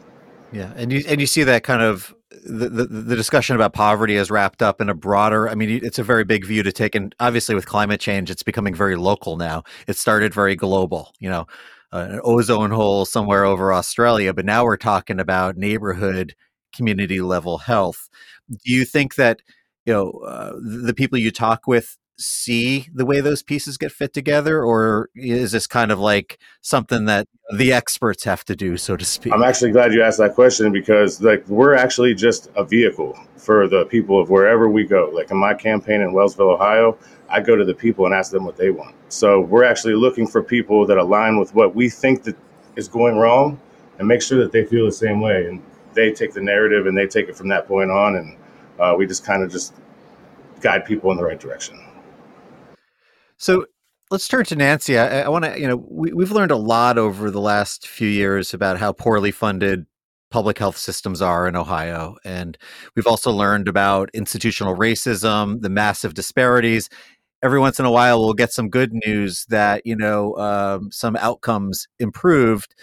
Yeah 0.54 0.71
and 0.77 0.92
you 0.92 1.04
and 1.06 1.19
you 1.19 1.27
see 1.27 1.44
that 1.44 1.63
kind 1.63 1.81
of 1.81 2.15
the, 2.44 2.86
the, 2.86 3.16
discussion 3.16 3.56
about 3.56 3.74
poverty 3.74 4.16
is 4.16 4.32
wrapped 4.32 4.62
up 4.62 4.82
in 4.82 4.90
a 4.90 4.94
broader 4.94 5.48
i 5.48 5.56
mean 5.56 5.70
it's 5.84 6.00
a 6.00 6.04
very 6.04 6.24
big 6.24 6.46
view 6.46 6.64
to 6.64 6.72
take 6.72 6.96
and 6.96 7.14
obviously 7.20 7.54
with 7.54 7.66
climate 7.66 8.00
change 8.00 8.30
it's 8.32 8.44
becoming 8.44 8.74
very 8.74 8.96
local 8.96 9.38
now 9.38 9.64
it 9.88 9.96
started 9.96 10.34
very 10.34 10.56
global 10.56 11.14
you 11.20 11.30
know 11.30 11.46
an 11.92 12.22
ozone 12.24 12.72
hole 12.72 13.06
somewhere 13.06 13.44
over 13.44 13.74
Australia, 13.74 14.34
but 14.34 14.46
now 14.46 14.64
we're 14.64 14.78
talking 14.78 15.20
about 15.20 15.58
neighborhood 15.58 16.36
community 16.74 17.22
level 17.22 17.58
health. 17.60 18.10
Do 18.50 18.72
you 18.72 18.86
think 18.86 19.16
that 19.16 19.42
you 19.86 19.94
know 19.94 20.12
uh, 20.26 20.54
the 20.62 20.94
people 20.94 21.18
you 21.18 21.32
talk 21.32 21.68
with 21.68 21.98
see 22.21 22.88
the 22.94 23.06
way 23.06 23.19
those 23.19 23.44
pieces 23.44 23.77
get 23.77 23.91
fit 23.91 24.13
together, 24.13 24.63
or 24.63 25.09
is 25.15 25.51
this 25.51 25.68
kind 25.68 25.91
of 25.91 26.00
like 26.00 26.39
something 26.62 27.06
that 27.06 27.27
the 27.56 27.73
experts 27.73 28.23
have 28.23 28.45
to 28.45 28.56
do, 28.56 28.77
so 28.77 28.95
to 28.95 29.06
speak? 29.06 29.33
I'm 29.33 29.44
actually 29.44 29.71
glad 29.71 29.94
you 29.94 30.03
asked 30.03 30.19
that 30.19 30.35
question 30.35 30.71
because 30.71 31.21
like 31.21 31.47
we're 31.47 31.75
actually 31.75 32.13
just 32.13 32.50
a 32.56 32.63
vehicle 32.63 33.18
for 33.38 33.68
the 33.68 33.85
people 33.85 34.21
of 34.21 34.29
wherever 34.29 34.69
we 34.69 34.85
go. 34.85 35.12
Like 35.13 35.31
in 35.31 35.38
my 35.38 35.53
campaign 35.53 36.01
in 36.01 36.13
Wellsville, 36.13 36.53
Ohio, 36.53 36.97
I 37.27 37.41
go 37.41 37.56
to 37.56 37.65
the 37.65 37.73
people 37.73 38.06
and 38.06 38.13
ask 38.13 38.31
them 38.31 38.45
what 38.45 38.57
they 38.57 38.69
want. 38.69 38.95
So 39.09 39.41
we're 39.41 39.63
actually 39.63 39.95
looking 39.95 40.27
for 40.27 40.44
people 40.44 40.85
that 40.85 40.97
align 40.97 41.39
with 41.39 41.56
what 41.56 41.75
we 41.75 41.89
think 41.89 42.23
that 42.23 42.38
is 42.75 42.88
going 42.88 43.18
wrong 43.18 43.59
and 44.00 44.07
make 44.07 44.21
sure 44.21 44.39
that 44.39 44.51
they 44.51 44.65
feel 44.65 44.85
the 44.85 44.91
same 44.91 45.21
way. 45.21 45.47
And 45.47 45.62
they 45.94 46.12
take 46.12 46.33
the 46.33 46.41
narrative 46.41 46.88
and 46.88 46.97
they 46.97 47.07
take 47.07 47.27
it 47.27 47.35
from 47.35 47.47
that 47.50 47.68
point 47.68 47.89
on. 47.89 48.15
And 48.15 48.38
uh, 48.79 48.95
we 48.97 49.07
just 49.07 49.25
kind 49.25 49.44
of 49.44 49.51
just 49.51 49.73
guide 50.62 50.85
people 50.85 51.12
in 51.12 51.18
the 51.18 51.23
right 51.23 51.39
direction. 51.39 51.79
So 53.42 53.66
let's 54.12 54.28
turn 54.28 54.46
to 54.46 54.56
Nancy. 54.56 55.00
I, 55.00 55.22
I 55.22 55.30
want 55.30 55.46
to, 55.46 55.60
you 55.60 55.68
know, 55.68 55.84
we, 55.90 56.14
we've 56.14 56.32
learned 56.32 56.52
a 56.52 56.58
lot 56.58 57.00
over 57.00 57.32
the 57.32 57.42
last 57.42 57.88
few 57.88 58.08
years 58.08 58.54
about 58.54 58.78
how 58.78 58.92
poorly 58.94 59.32
funded 59.32 59.88
public 60.30 60.60
health 60.60 60.78
systems 60.78 61.24
are 61.24 61.48
in 61.48 61.56
Ohio. 61.56 62.18
And 62.24 62.56
we've 62.95 63.07
also 63.07 63.31
learned 63.31 63.68
about 63.68 64.12
institutional 64.14 64.76
racism, 64.76 65.60
the 65.62 65.71
massive 65.71 66.14
disparities. 66.14 66.88
Every 67.42 67.60
once 67.60 67.80
in 67.80 67.86
a 67.88 67.92
while, 67.92 68.19
we'll 68.19 68.36
get 68.36 68.54
some 68.54 68.69
good 68.69 68.94
news 69.07 69.48
that, 69.50 69.88
you 69.88 69.95
know, 69.95 70.36
um, 70.38 70.92
some 70.92 71.16
outcomes 71.16 71.88
improved 71.98 72.76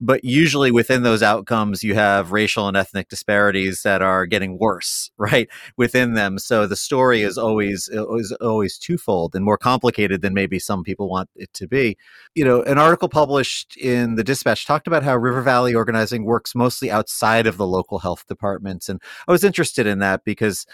but 0.00 0.24
usually 0.24 0.70
within 0.70 1.02
those 1.02 1.22
outcomes 1.22 1.82
you 1.82 1.94
have 1.94 2.32
racial 2.32 2.68
and 2.68 2.76
ethnic 2.76 3.08
disparities 3.08 3.82
that 3.82 4.02
are 4.02 4.26
getting 4.26 4.58
worse 4.58 5.10
right 5.18 5.48
within 5.76 6.14
them. 6.14 6.38
So 6.38 6.66
the 6.66 6.76
story 6.76 7.22
is 7.22 7.38
always 7.38 7.88
is 7.88 8.32
always 8.40 8.78
twofold 8.78 9.34
and 9.34 9.44
more 9.44 9.58
complicated 9.58 10.22
than 10.22 10.34
maybe 10.34 10.58
some 10.58 10.82
people 10.82 11.08
want 11.08 11.30
it 11.36 11.52
to 11.54 11.66
be. 11.66 11.96
You 12.34 12.44
know 12.44 12.62
an 12.62 12.78
article 12.78 13.08
published 13.08 13.76
in 13.76 14.16
the 14.16 14.24
dispatch 14.24 14.66
talked 14.66 14.86
about 14.86 15.02
how 15.02 15.16
river 15.16 15.42
valley 15.42 15.74
organizing 15.74 16.24
works 16.24 16.54
mostly 16.54 16.90
outside 16.90 17.46
of 17.46 17.56
the 17.56 17.66
local 17.66 17.98
health 17.98 18.24
departments 18.26 18.88
and 18.88 19.00
i 19.28 19.32
was 19.32 19.44
interested 19.44 19.86
in 19.86 19.98
that 19.98 20.24
because 20.24 20.66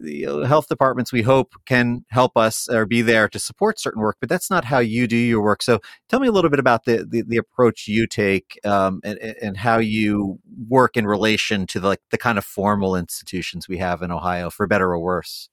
the 0.00 0.26
uh, 0.26 0.38
health 0.40 0.68
departments 0.68 1.12
we 1.12 1.22
hope 1.22 1.54
can 1.66 2.04
help 2.08 2.36
us 2.36 2.68
or 2.68 2.86
be 2.86 3.02
there 3.02 3.28
to 3.28 3.38
support 3.38 3.80
certain 3.80 4.00
work 4.00 4.16
but 4.20 4.28
that's 4.28 4.50
not 4.50 4.64
how 4.64 4.78
you 4.78 5.06
do 5.06 5.16
your 5.16 5.42
work. 5.42 5.62
So 5.62 5.80
tell 6.08 6.20
me 6.20 6.28
a 6.28 6.32
little 6.32 6.50
bit 6.50 6.58
about 6.58 6.84
the 6.84 7.06
the, 7.08 7.22
the 7.22 7.36
approach 7.36 7.88
you 7.88 8.06
take 8.06 8.58
um, 8.64 9.00
and, 9.04 9.18
and 9.18 9.56
how 9.56 9.78
you 9.78 10.38
work 10.68 10.96
in 10.96 11.06
relation 11.06 11.66
to 11.68 11.80
the, 11.80 11.88
like 11.88 12.00
the 12.10 12.18
kind 12.18 12.38
of 12.38 12.44
formal 12.44 12.96
institutions 12.96 13.68
we 13.68 13.78
have 13.78 14.02
in 14.02 14.10
ohio 14.10 14.50
for 14.50 14.66
better 14.66 14.90
or 14.90 14.98
worse. 14.98 15.48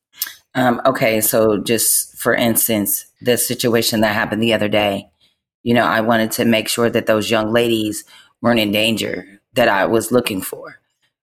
Um, 0.56 0.82
okay 0.86 1.22
so 1.22 1.58
just 1.58 2.18
for 2.18 2.36
instance 2.36 3.08
the 3.22 3.38
situation 3.38 4.02
that 4.02 4.14
happened 4.14 4.44
the 4.44 4.54
other 4.54 4.70
day 4.70 5.10
you 5.64 5.74
know 5.74 5.86
i 5.86 6.02
wanted 6.02 6.32
to 6.34 6.46
make 6.46 6.68
sure 6.68 6.88
that 6.88 7.08
those 7.08 7.32
young 7.32 7.52
ladies 7.52 8.04
weren't 8.40 8.60
in 8.60 8.72
danger 8.72 9.42
that 9.54 9.68
i 9.68 9.86
was 9.86 10.12
looking 10.12 10.40
for. 10.40 10.80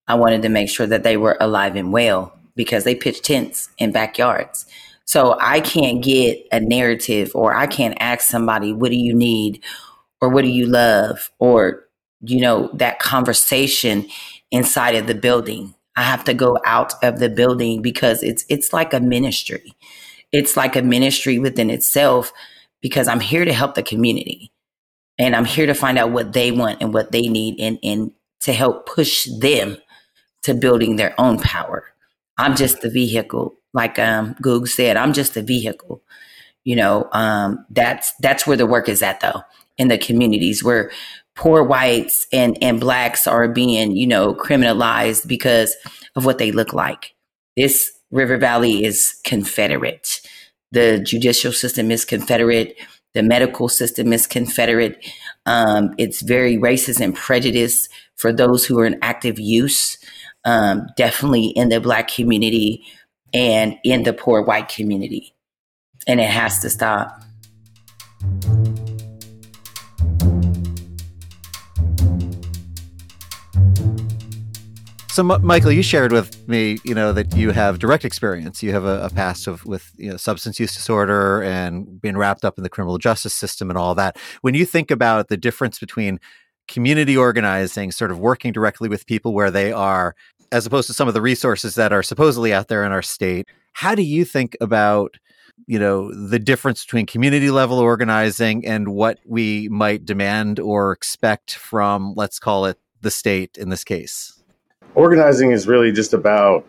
I 0.09 0.15
wanted 0.15 0.43
to 0.43 0.49
make 0.49 0.69
sure 0.69 0.89
that 0.89 1.05
they 1.05 1.17
were 1.17 1.37
alive 1.39 1.77
and 1.77 1.93
well 1.93 2.40
because 2.61 2.85
they 2.85 2.95
pitch 2.95 3.23
tents 3.23 3.71
in 3.79 3.91
backyards. 3.91 4.67
So 5.07 5.35
I 5.41 5.63
can't 5.63 6.03
get 6.05 6.47
a 6.53 6.61
narrative 6.61 7.33
or 7.35 7.55
I 7.55 7.67
can't 7.67 7.97
ask 8.01 8.29
somebody, 8.29 8.75
what 8.75 8.91
do 8.91 8.99
you 8.99 9.15
need? 9.15 9.65
Or 10.21 10.29
what 10.29 10.43
do 10.43 10.51
you 10.51 10.67
love? 10.67 11.31
Or, 11.39 11.87
you 12.21 12.39
know, 12.39 12.69
that 12.75 12.99
conversation 12.99 14.07
inside 14.51 14.95
of 14.95 15.07
the 15.07 15.15
building. 15.15 15.75
I 15.97 16.03
have 16.03 16.23
to 16.25 16.35
go 16.35 16.59
out 16.67 16.93
of 17.03 17.19
the 17.19 17.31
building 17.31 17.81
because 17.81 18.23
it's 18.23 18.45
it's 18.51 18.75
like 18.75 18.93
a 18.93 19.01
ministry. 19.01 19.73
It's 20.33 20.55
like 20.55 20.77
a 20.77 20.83
ministry 20.83 21.39
within 21.39 21.71
itself 21.71 22.31
because 22.83 23.09
I'm 23.09 23.21
here 23.21 23.47
to 23.47 23.55
help 23.55 23.77
the 23.77 23.83
community. 23.83 24.53
And 25.19 25.35
I'm 25.35 25.47
here 25.47 25.65
to 25.65 25.75
find 25.75 25.97
out 25.97 26.13
what 26.13 26.35
they 26.35 26.53
want 26.53 26.83
and 26.83 26.93
what 26.93 27.11
they 27.11 27.27
need 27.27 27.59
and, 27.59 27.79
and 27.83 28.13
to 28.41 28.53
help 28.53 28.87
push 28.87 29.27
them 29.41 29.79
to 30.43 30.53
building 30.53 30.97
their 30.97 31.19
own 31.19 31.39
power. 31.39 31.85
I'm 32.41 32.57
just 32.57 32.81
the 32.81 32.91
vehicle, 32.91 33.55
like 33.75 33.99
um, 33.99 34.35
Goog 34.41 34.67
said. 34.67 34.97
I'm 34.97 35.13
just 35.13 35.37
a 35.37 35.43
vehicle. 35.43 36.03
You 36.65 36.77
know, 36.77 37.09
um, 37.13 37.65
that's 37.71 38.13
that's 38.21 38.47
where 38.47 38.57
the 38.57 38.67
work 38.67 38.89
is 38.89 39.03
at, 39.03 39.21
though, 39.21 39.43
in 39.77 39.89
the 39.89 39.99
communities 39.99 40.65
where 40.65 40.91
poor 41.37 41.63
whites 41.63 42.27
and 42.33 42.57
and 42.63 42.81
blacks 42.81 43.27
are 43.27 43.49
being, 43.49 43.95
you 43.97 44.07
know, 44.07 44.35
criminalized 44.35 45.29
because 45.29 45.77
of 46.17 46.25
what 46.25 46.39
they 46.39 46.51
look 46.51 46.73
like. 46.73 47.15
This 47.57 47.91
River 48.11 48.39
Valley 48.39 48.85
is 48.85 49.15
Confederate. 49.25 50.21
The 50.73 50.99
judicial 50.99 51.53
system 51.53 51.91
is 51.91 52.05
Confederate. 52.05 52.77
The 53.15 53.23
medical 53.23 53.69
system 53.69 54.13
is 54.13 54.27
Confederate. 54.27 55.05
Um, 55.47 55.95
it's 55.99 56.23
very 56.23 56.57
racist 56.57 57.01
and 57.01 57.15
prejudiced 57.15 57.89
for 58.17 58.33
those 58.33 58.67
who 58.67 58.79
are 58.79 58.87
in 58.87 58.99
active 59.03 59.39
use, 59.39 59.99
um, 60.45 60.87
definitely 60.97 61.47
in 61.47 61.69
the 61.69 61.81
Black 61.81 62.09
community 62.09 62.85
and 63.33 63.79
in 63.85 64.03
the 64.03 64.13
poor 64.13 64.43
white 64.43 64.69
community. 64.69 65.35
And 66.07 66.21
it 66.21 66.31
has 66.31 66.61
to 66.61 66.71
stop. 66.71 67.23
So, 75.11 75.25
Michael, 75.25 75.73
you 75.73 75.83
shared 75.83 76.13
with 76.13 76.49
me, 76.49 76.79
you 76.85 76.95
know, 76.95 77.13
that 77.13 77.37
you 77.37 77.51
have 77.51 77.81
direct 77.81 78.05
experience. 78.05 78.63
You 78.63 78.73
have 78.73 78.85
a, 78.85 79.03
a 79.03 79.11
past 79.11 79.49
of 79.49 79.67
with 79.67 79.91
you 79.97 80.11
know, 80.11 80.17
substance 80.17 80.61
use 80.61 80.73
disorder 80.73 81.43
and 81.43 82.01
being 82.01 82.17
wrapped 82.17 82.45
up 82.45 82.57
in 82.57 82.63
the 82.63 82.71
criminal 82.71 82.97
justice 82.97 83.35
system 83.35 83.71
and 83.71 83.77
all 83.79 83.95
that. 83.97 84.17
When 84.43 84.55
you 84.55 84.65
think 84.65 84.91
about 84.91 85.29
the 85.29 85.37
difference 85.37 85.81
between 85.81 86.21
community 86.71 87.17
organizing, 87.17 87.91
sort 87.91 88.11
of 88.11 88.19
working 88.19 88.53
directly 88.53 88.89
with 88.89 89.05
people 89.05 89.35
where 89.35 89.51
they 89.51 89.73
are, 89.73 90.15
as 90.53 90.65
opposed 90.65 90.87
to 90.87 90.95
some 90.95 91.09
of 91.09 91.15
the 91.15 91.21
resources 91.21 91.75
that 91.75 91.93
are 91.93 92.03
supposedly 92.03 92.55
out 92.55 92.69
there 92.69 92.85
in 92.85 92.93
our 92.93 93.03
state, 93.03 93.49
how 93.75 93.95
do 93.95 94.03
you 94.03 94.25
think 94.25 94.57
about 94.61 95.17
you 95.67 95.79
know 95.79 96.13
the 96.15 96.39
difference 96.39 96.85
between 96.85 97.05
community 97.05 97.51
level 97.51 97.79
organizing 97.79 98.67
and 98.67 98.89
what 98.89 99.19
we 99.27 99.69
might 99.69 100.07
demand 100.07 100.59
or 100.59 100.93
expect 100.93 101.55
from 101.55 102.15
let's 102.17 102.39
call 102.39 102.65
it 102.65 102.79
the 103.03 103.11
state 103.11 103.59
in 103.59 103.69
this 103.69 103.85
case? 103.85 104.41
Organizing 104.95 105.51
is 105.53 105.67
really 105.67 105.93
just 105.93 106.15
about 106.15 106.65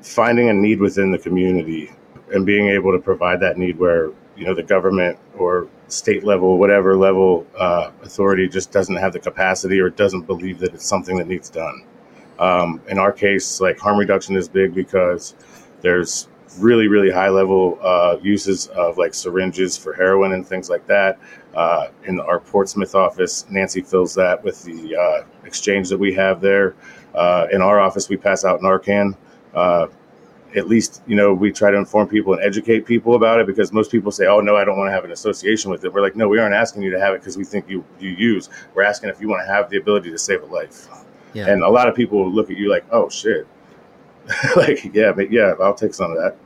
finding 0.00 0.48
a 0.48 0.54
need 0.54 0.80
within 0.80 1.10
the 1.10 1.18
community 1.18 1.90
and 2.32 2.46
being 2.46 2.68
able 2.68 2.92
to 2.92 2.98
provide 2.98 3.40
that 3.40 3.58
need 3.58 3.78
where 3.78 4.10
you 4.36 4.44
know 4.44 4.54
the 4.54 4.62
government 4.62 5.18
or 5.36 5.68
state 5.88 6.24
level 6.24 6.58
whatever 6.58 6.96
level 6.96 7.46
uh, 7.58 7.90
authority 8.02 8.48
just 8.48 8.72
doesn't 8.72 8.96
have 8.96 9.12
the 9.12 9.18
capacity 9.18 9.78
or 9.78 9.90
doesn't 9.90 10.22
believe 10.22 10.58
that 10.58 10.74
it's 10.74 10.86
something 10.86 11.16
that 11.16 11.28
needs 11.28 11.50
done. 11.50 11.84
Um, 12.38 12.80
in 12.88 12.98
our 12.98 13.12
case 13.12 13.60
like 13.60 13.78
harm 13.78 13.98
reduction 13.98 14.36
is 14.36 14.48
big 14.48 14.74
because 14.74 15.34
there's 15.82 16.28
really 16.58 16.88
really 16.88 17.10
high 17.10 17.28
level 17.28 17.78
uh, 17.82 18.16
uses 18.22 18.68
of 18.68 18.98
like 18.98 19.14
syringes 19.14 19.76
for 19.76 19.92
heroin 19.92 20.32
and 20.32 20.46
things 20.46 20.68
like 20.70 20.86
that. 20.86 21.18
Uh, 21.54 21.88
in 22.04 22.18
our 22.18 22.40
portsmouth 22.40 22.96
office 22.96 23.46
nancy 23.50 23.80
fills 23.80 24.14
that 24.14 24.42
with 24.42 24.62
the 24.64 24.96
uh, 24.96 25.24
exchange 25.44 25.88
that 25.88 25.98
we 25.98 26.12
have 26.12 26.40
there. 26.40 26.74
Uh, 27.14 27.46
in 27.52 27.62
our 27.62 27.78
office, 27.80 28.08
we 28.08 28.16
pass 28.16 28.44
out 28.44 28.60
Narcan. 28.60 29.16
At 30.56 30.68
least, 30.68 31.02
you 31.06 31.16
know, 31.16 31.34
we 31.34 31.50
try 31.50 31.70
to 31.70 31.76
inform 31.76 32.08
people 32.08 32.32
and 32.34 32.42
educate 32.42 32.86
people 32.86 33.16
about 33.16 33.40
it 33.40 33.46
because 33.46 33.72
most 33.72 33.90
people 33.90 34.12
say, 34.12 34.26
"Oh 34.26 34.40
no, 34.40 34.56
I 34.56 34.64
don't 34.64 34.78
want 34.78 34.88
to 34.88 34.92
have 34.92 35.04
an 35.04 35.10
association 35.10 35.70
with 35.70 35.84
it." 35.84 35.92
We're 35.92 36.02
like, 36.02 36.16
"No, 36.16 36.28
we 36.28 36.38
aren't 36.38 36.54
asking 36.54 36.82
you 36.82 36.90
to 36.90 37.00
have 37.00 37.14
it 37.14 37.20
because 37.20 37.36
we 37.36 37.44
think 37.44 37.68
you 37.68 37.84
you 37.98 38.10
use. 38.10 38.48
We're 38.74 38.84
asking 38.84 39.10
if 39.10 39.20
you 39.20 39.28
want 39.28 39.42
to 39.46 39.52
have 39.52 39.68
the 39.70 39.78
ability 39.78 40.10
to 40.10 40.18
save 40.18 40.42
a 40.42 40.46
life." 40.46 40.88
Yeah. 41.32 41.48
And 41.48 41.62
a 41.62 41.68
lot 41.68 41.88
of 41.88 41.94
people 41.96 42.30
look 42.30 42.50
at 42.50 42.56
you 42.56 42.70
like, 42.70 42.84
"Oh 42.90 43.08
shit." 43.08 43.46
like, 44.56 44.94
yeah, 44.94 45.12
but 45.12 45.30
yeah, 45.30 45.54
I'll 45.60 45.74
take 45.74 45.92
some 45.92 46.10
of 46.10 46.16
that. 46.16 46.36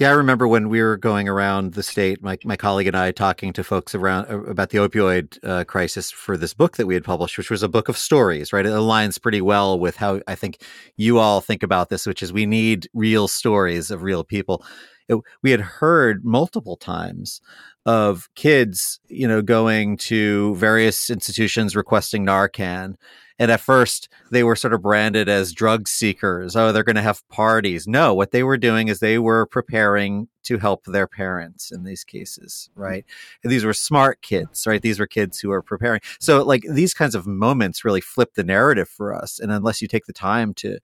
Yeah, 0.00 0.08
I 0.08 0.12
remember 0.12 0.48
when 0.48 0.70
we 0.70 0.80
were 0.80 0.96
going 0.96 1.28
around 1.28 1.74
the 1.74 1.82
state, 1.82 2.22
my, 2.22 2.38
my 2.42 2.56
colleague 2.56 2.86
and 2.86 2.96
I 2.96 3.12
talking 3.12 3.52
to 3.52 3.62
folks 3.62 3.94
around 3.94 4.30
uh, 4.30 4.40
about 4.44 4.70
the 4.70 4.78
opioid 4.78 5.38
uh, 5.44 5.64
crisis 5.64 6.10
for 6.10 6.38
this 6.38 6.54
book 6.54 6.78
that 6.78 6.86
we 6.86 6.94
had 6.94 7.04
published, 7.04 7.36
which 7.36 7.50
was 7.50 7.62
a 7.62 7.68
book 7.68 7.90
of 7.90 7.98
stories, 7.98 8.50
right? 8.50 8.64
It 8.64 8.70
aligns 8.70 9.20
pretty 9.20 9.42
well 9.42 9.78
with 9.78 9.96
how 9.96 10.22
I 10.26 10.36
think 10.36 10.62
you 10.96 11.18
all 11.18 11.42
think 11.42 11.62
about 11.62 11.90
this, 11.90 12.06
which 12.06 12.22
is 12.22 12.32
we 12.32 12.46
need 12.46 12.88
real 12.94 13.28
stories 13.28 13.90
of 13.90 14.02
real 14.02 14.24
people. 14.24 14.64
It, 15.06 15.18
we 15.42 15.50
had 15.50 15.60
heard 15.60 16.24
multiple 16.24 16.78
times 16.78 17.42
of 17.86 18.28
kids, 18.34 19.00
you 19.08 19.26
know, 19.26 19.42
going 19.42 19.96
to 19.96 20.54
various 20.56 21.10
institutions 21.10 21.74
requesting 21.74 22.24
Narcan 22.24 22.96
and 23.40 23.50
at 23.50 23.60
first, 23.60 24.10
they 24.30 24.44
were 24.44 24.54
sort 24.54 24.74
of 24.74 24.82
branded 24.82 25.26
as 25.26 25.54
drug 25.54 25.88
seekers. 25.88 26.54
Oh, 26.54 26.72
they're 26.72 26.84
going 26.84 26.96
to 26.96 27.02
have 27.02 27.26
parties. 27.30 27.88
No, 27.88 28.12
what 28.12 28.32
they 28.32 28.42
were 28.42 28.58
doing 28.58 28.88
is 28.88 29.00
they 29.00 29.18
were 29.18 29.46
preparing 29.46 30.28
to 30.42 30.58
help 30.58 30.84
their 30.84 31.06
parents 31.06 31.72
in 31.72 31.84
these 31.84 32.04
cases, 32.04 32.68
mm-hmm. 32.72 32.82
right? 32.82 33.04
And 33.42 33.50
these 33.50 33.64
were 33.64 33.72
smart 33.72 34.20
kids, 34.20 34.66
right? 34.66 34.82
These 34.82 35.00
were 35.00 35.06
kids 35.06 35.38
who 35.38 35.48
were 35.48 35.62
preparing. 35.62 36.02
So, 36.20 36.44
like 36.44 36.64
these 36.68 36.92
kinds 36.92 37.14
of 37.14 37.26
moments 37.26 37.82
really 37.82 38.02
flip 38.02 38.34
the 38.34 38.44
narrative 38.44 38.90
for 38.90 39.14
us. 39.14 39.40
And 39.40 39.50
unless 39.50 39.80
you 39.80 39.88
take 39.88 40.04
the 40.04 40.12
time 40.12 40.52
to 40.54 40.78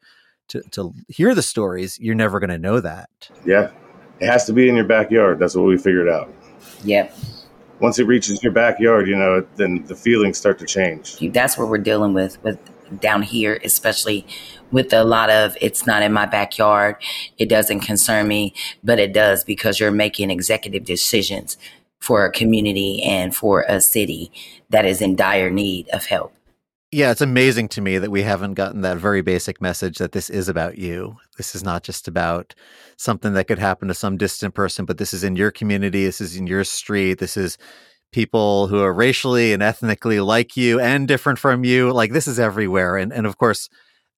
to, 0.49 0.63
to 0.71 0.95
hear 1.09 1.35
the 1.35 1.43
stories, 1.43 1.99
you're 2.01 2.15
never 2.15 2.41
going 2.41 2.49
to 2.49 2.59
know 2.59 2.81
that. 2.81 3.11
Yeah, 3.45 3.71
it 4.19 4.29
has 4.29 4.47
to 4.47 4.55
be 4.55 4.67
in 4.67 4.77
your 4.77 4.87
backyard. 4.87 5.39
That's 5.41 5.57
what 5.57 5.67
we 5.67 5.77
figured 5.77 6.09
out. 6.09 6.33
Yep 6.85 7.17
once 7.81 7.99
it 7.99 8.07
reaches 8.07 8.43
your 8.43 8.53
backyard, 8.53 9.07
you 9.07 9.17
know, 9.17 9.47
then 9.57 9.85
the 9.87 9.95
feelings 9.95 10.39
start 10.39 10.59
to 10.59 10.67
change. 10.67 11.19
That's 11.33 11.59
what 11.59 11.69
we're 11.69 11.79
dealing 11.79 12.15
with 12.15 12.43
with 12.43 12.59
down 13.01 13.23
here, 13.23 13.61
especially 13.65 14.27
with 14.71 14.93
a 14.93 15.05
lot 15.05 15.31
of 15.31 15.57
it's 15.61 15.87
not 15.87 16.03
in 16.03 16.13
my 16.13 16.27
backyard. 16.27 16.97
It 17.39 17.49
doesn't 17.49 17.81
concern 17.81 18.29
me, 18.29 18.55
but 18.83 18.99
it 18.99 19.13
does 19.13 19.45
because 19.45 19.81
you're 19.81 19.91
making 19.91 20.31
executive 20.31 20.85
decisions 20.85 21.57
for 21.99 22.25
a 22.25 22.31
community 22.31 23.03
and 23.03 23.35
for 23.35 23.65
a 23.69 23.81
city 23.81 24.31
that 24.71 24.85
is 24.85 25.03
in 25.03 25.17
dire 25.17 25.51
need 25.51 25.89
of 25.89 26.07
help. 26.07 26.33
Yeah, 26.93 27.11
it's 27.11 27.21
amazing 27.21 27.69
to 27.71 27.81
me 27.81 27.99
that 27.99 28.13
we 28.13 28.23
haven't 28.23 28.55
gotten 28.55 28.83
that 28.83 28.99
very 28.99 29.21
basic 29.21 29.61
message 29.61 29.99
that 29.99 30.13
this 30.13 30.31
is 30.31 30.49
about 30.49 30.79
you. 30.79 31.17
This 31.37 31.57
is 31.57 31.65
not 31.65 31.83
just 31.83 32.07
about 32.07 32.55
something 32.97 33.33
that 33.33 33.49
could 33.49 33.59
happen 33.59 33.89
to 33.89 33.95
some 33.95 34.17
distant 34.17 34.55
person, 34.55 34.85
but 34.85 34.97
this 34.97 35.13
is 35.13 35.25
in 35.25 35.35
your 35.35 35.51
community, 35.51 36.05
this 36.05 36.21
is 36.21 36.37
in 36.37 36.47
your 36.47 36.63
street, 36.63 37.19
this 37.19 37.37
is 37.37 37.59
people 38.13 38.69
who 38.69 38.81
are 38.81 38.95
racially 38.95 39.53
and 39.53 39.65
ethnically 39.65 40.21
like 40.21 40.57
you 40.57 40.79
and 40.79 41.09
different 41.09 41.41
from 41.41 41.65
you. 41.65 41.93
Like 41.93 42.13
this 42.13 42.29
is 42.29 42.39
everywhere. 42.39 42.97
And 42.97 43.13
and 43.13 43.27
of 43.27 43.37
course, 43.37 43.69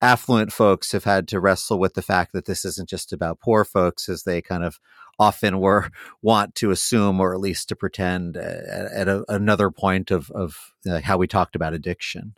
affluent 0.03 0.53
folks 0.53 0.93
have 0.93 1.05
had 1.05 1.27
to 1.29 1.41
wrestle 1.41 1.79
with 1.79 1.95
the 1.95 2.03
fact 2.03 2.33
that 2.35 2.45
this 2.45 2.67
isn't 2.67 2.89
just 2.89 3.15
about 3.15 3.41
poor 3.41 3.65
folks 3.65 4.11
as 4.11 4.25
they 4.25 4.43
kind 4.43 4.63
of 4.63 4.79
often 5.19 5.59
were 5.59 5.91
want 6.23 6.55
to 6.57 6.71
assume 6.71 7.19
or 7.19 7.33
at 7.33 7.41
least 7.41 7.69
to 7.71 7.77
pretend 7.77 8.37
at, 8.37 8.93
at 8.93 9.09
a, 9.09 9.25
another 9.29 9.71
point 9.71 10.11
of 10.11 10.31
of 10.33 10.75
uh, 10.87 11.01
how 11.01 11.17
we 11.17 11.27
talked 11.27 11.57
about 11.57 11.73
addiction. 11.73 12.35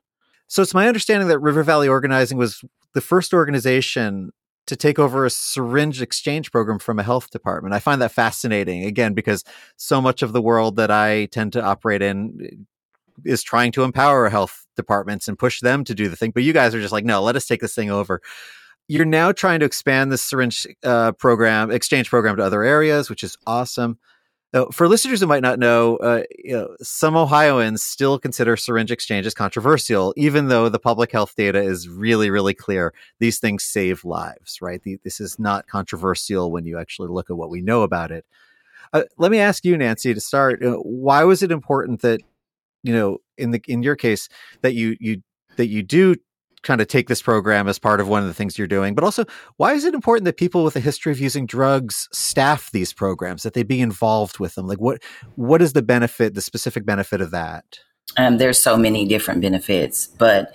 So 0.50 0.62
it's 0.62 0.74
my 0.74 0.88
understanding 0.88 1.28
that 1.28 1.38
River 1.38 1.62
Valley 1.62 1.86
Organizing 1.86 2.36
was 2.36 2.64
the 2.92 3.00
first 3.00 3.32
organization 3.32 4.32
to 4.66 4.74
take 4.74 4.98
over 4.98 5.24
a 5.24 5.30
syringe 5.30 6.02
exchange 6.02 6.50
program 6.50 6.80
from 6.80 6.98
a 6.98 7.04
health 7.04 7.30
department. 7.30 7.72
I 7.72 7.78
find 7.78 8.02
that 8.02 8.10
fascinating 8.10 8.84
again 8.84 9.14
because 9.14 9.44
so 9.76 10.00
much 10.00 10.22
of 10.22 10.32
the 10.32 10.42
world 10.42 10.74
that 10.74 10.90
I 10.90 11.26
tend 11.26 11.52
to 11.52 11.62
operate 11.62 12.02
in 12.02 12.66
eh, 13.24 13.30
is 13.30 13.44
trying 13.44 13.70
to 13.72 13.84
empower 13.84 14.28
health 14.28 14.66
departments 14.74 15.28
and 15.28 15.38
push 15.38 15.60
them 15.60 15.84
to 15.84 15.94
do 15.94 16.08
the 16.08 16.16
thing. 16.16 16.32
But 16.32 16.42
you 16.42 16.52
guys 16.52 16.74
are 16.74 16.80
just 16.80 16.92
like, 16.92 17.04
no, 17.04 17.22
let 17.22 17.36
us 17.36 17.46
take 17.46 17.60
this 17.60 17.74
thing 17.74 17.92
over. 17.92 18.20
You're 18.88 19.04
now 19.04 19.30
trying 19.30 19.60
to 19.60 19.66
expand 19.66 20.10
the 20.10 20.18
syringe 20.18 20.66
uh, 20.82 21.12
program, 21.12 21.70
exchange 21.70 22.10
program 22.10 22.36
to 22.38 22.42
other 22.42 22.64
areas, 22.64 23.08
which 23.08 23.22
is 23.22 23.38
awesome. 23.46 24.00
Now, 24.52 24.66
for 24.66 24.88
listeners 24.88 25.20
who 25.20 25.26
might 25.28 25.42
not 25.42 25.60
know, 25.60 25.96
uh, 25.98 26.22
you 26.42 26.52
know, 26.52 26.74
some 26.82 27.16
Ohioans 27.16 27.84
still 27.84 28.18
consider 28.18 28.56
syringe 28.56 28.90
exchanges 28.90 29.32
controversial, 29.32 30.12
even 30.16 30.48
though 30.48 30.68
the 30.68 30.78
public 30.80 31.12
health 31.12 31.36
data 31.36 31.62
is 31.62 31.88
really, 31.88 32.30
really 32.30 32.54
clear. 32.54 32.92
These 33.20 33.38
things 33.38 33.62
save 33.62 34.04
lives, 34.04 34.60
right? 34.60 34.82
The, 34.82 34.98
this 35.04 35.20
is 35.20 35.38
not 35.38 35.68
controversial 35.68 36.50
when 36.50 36.66
you 36.66 36.78
actually 36.78 37.08
look 37.08 37.30
at 37.30 37.36
what 37.36 37.50
we 37.50 37.60
know 37.60 37.82
about 37.82 38.10
it. 38.10 38.26
Uh, 38.92 39.04
let 39.18 39.30
me 39.30 39.38
ask 39.38 39.64
you, 39.64 39.76
Nancy, 39.76 40.14
to 40.14 40.20
start. 40.20 40.64
Uh, 40.64 40.72
why 40.78 41.22
was 41.22 41.44
it 41.44 41.52
important 41.52 42.02
that, 42.02 42.20
you 42.82 42.92
know, 42.92 43.18
in 43.38 43.52
the 43.52 43.62
in 43.68 43.84
your 43.84 43.94
case, 43.94 44.28
that 44.62 44.74
you 44.74 44.96
you 44.98 45.22
that 45.56 45.68
you 45.68 45.84
do 45.84 46.16
kind 46.62 46.80
of 46.80 46.88
take 46.88 47.08
this 47.08 47.22
program 47.22 47.68
as 47.68 47.78
part 47.78 48.00
of 48.00 48.08
one 48.08 48.22
of 48.22 48.28
the 48.28 48.34
things 48.34 48.58
you're 48.58 48.66
doing, 48.66 48.94
but 48.94 49.04
also 49.04 49.24
why 49.56 49.72
is 49.72 49.84
it 49.84 49.94
important 49.94 50.24
that 50.24 50.36
people 50.36 50.64
with 50.64 50.76
a 50.76 50.80
history 50.80 51.12
of 51.12 51.20
using 51.20 51.46
drugs 51.46 52.08
staff 52.12 52.70
these 52.72 52.92
programs, 52.92 53.42
that 53.42 53.54
they 53.54 53.62
be 53.62 53.80
involved 53.80 54.38
with 54.38 54.54
them? 54.54 54.66
Like 54.66 54.80
what 54.80 55.02
what 55.36 55.62
is 55.62 55.72
the 55.72 55.82
benefit, 55.82 56.34
the 56.34 56.40
specific 56.40 56.84
benefit 56.84 57.20
of 57.20 57.30
that? 57.30 57.64
Um, 58.16 58.38
there's 58.38 58.60
so 58.60 58.76
many 58.76 59.06
different 59.06 59.40
benefits, 59.40 60.08
but 60.08 60.52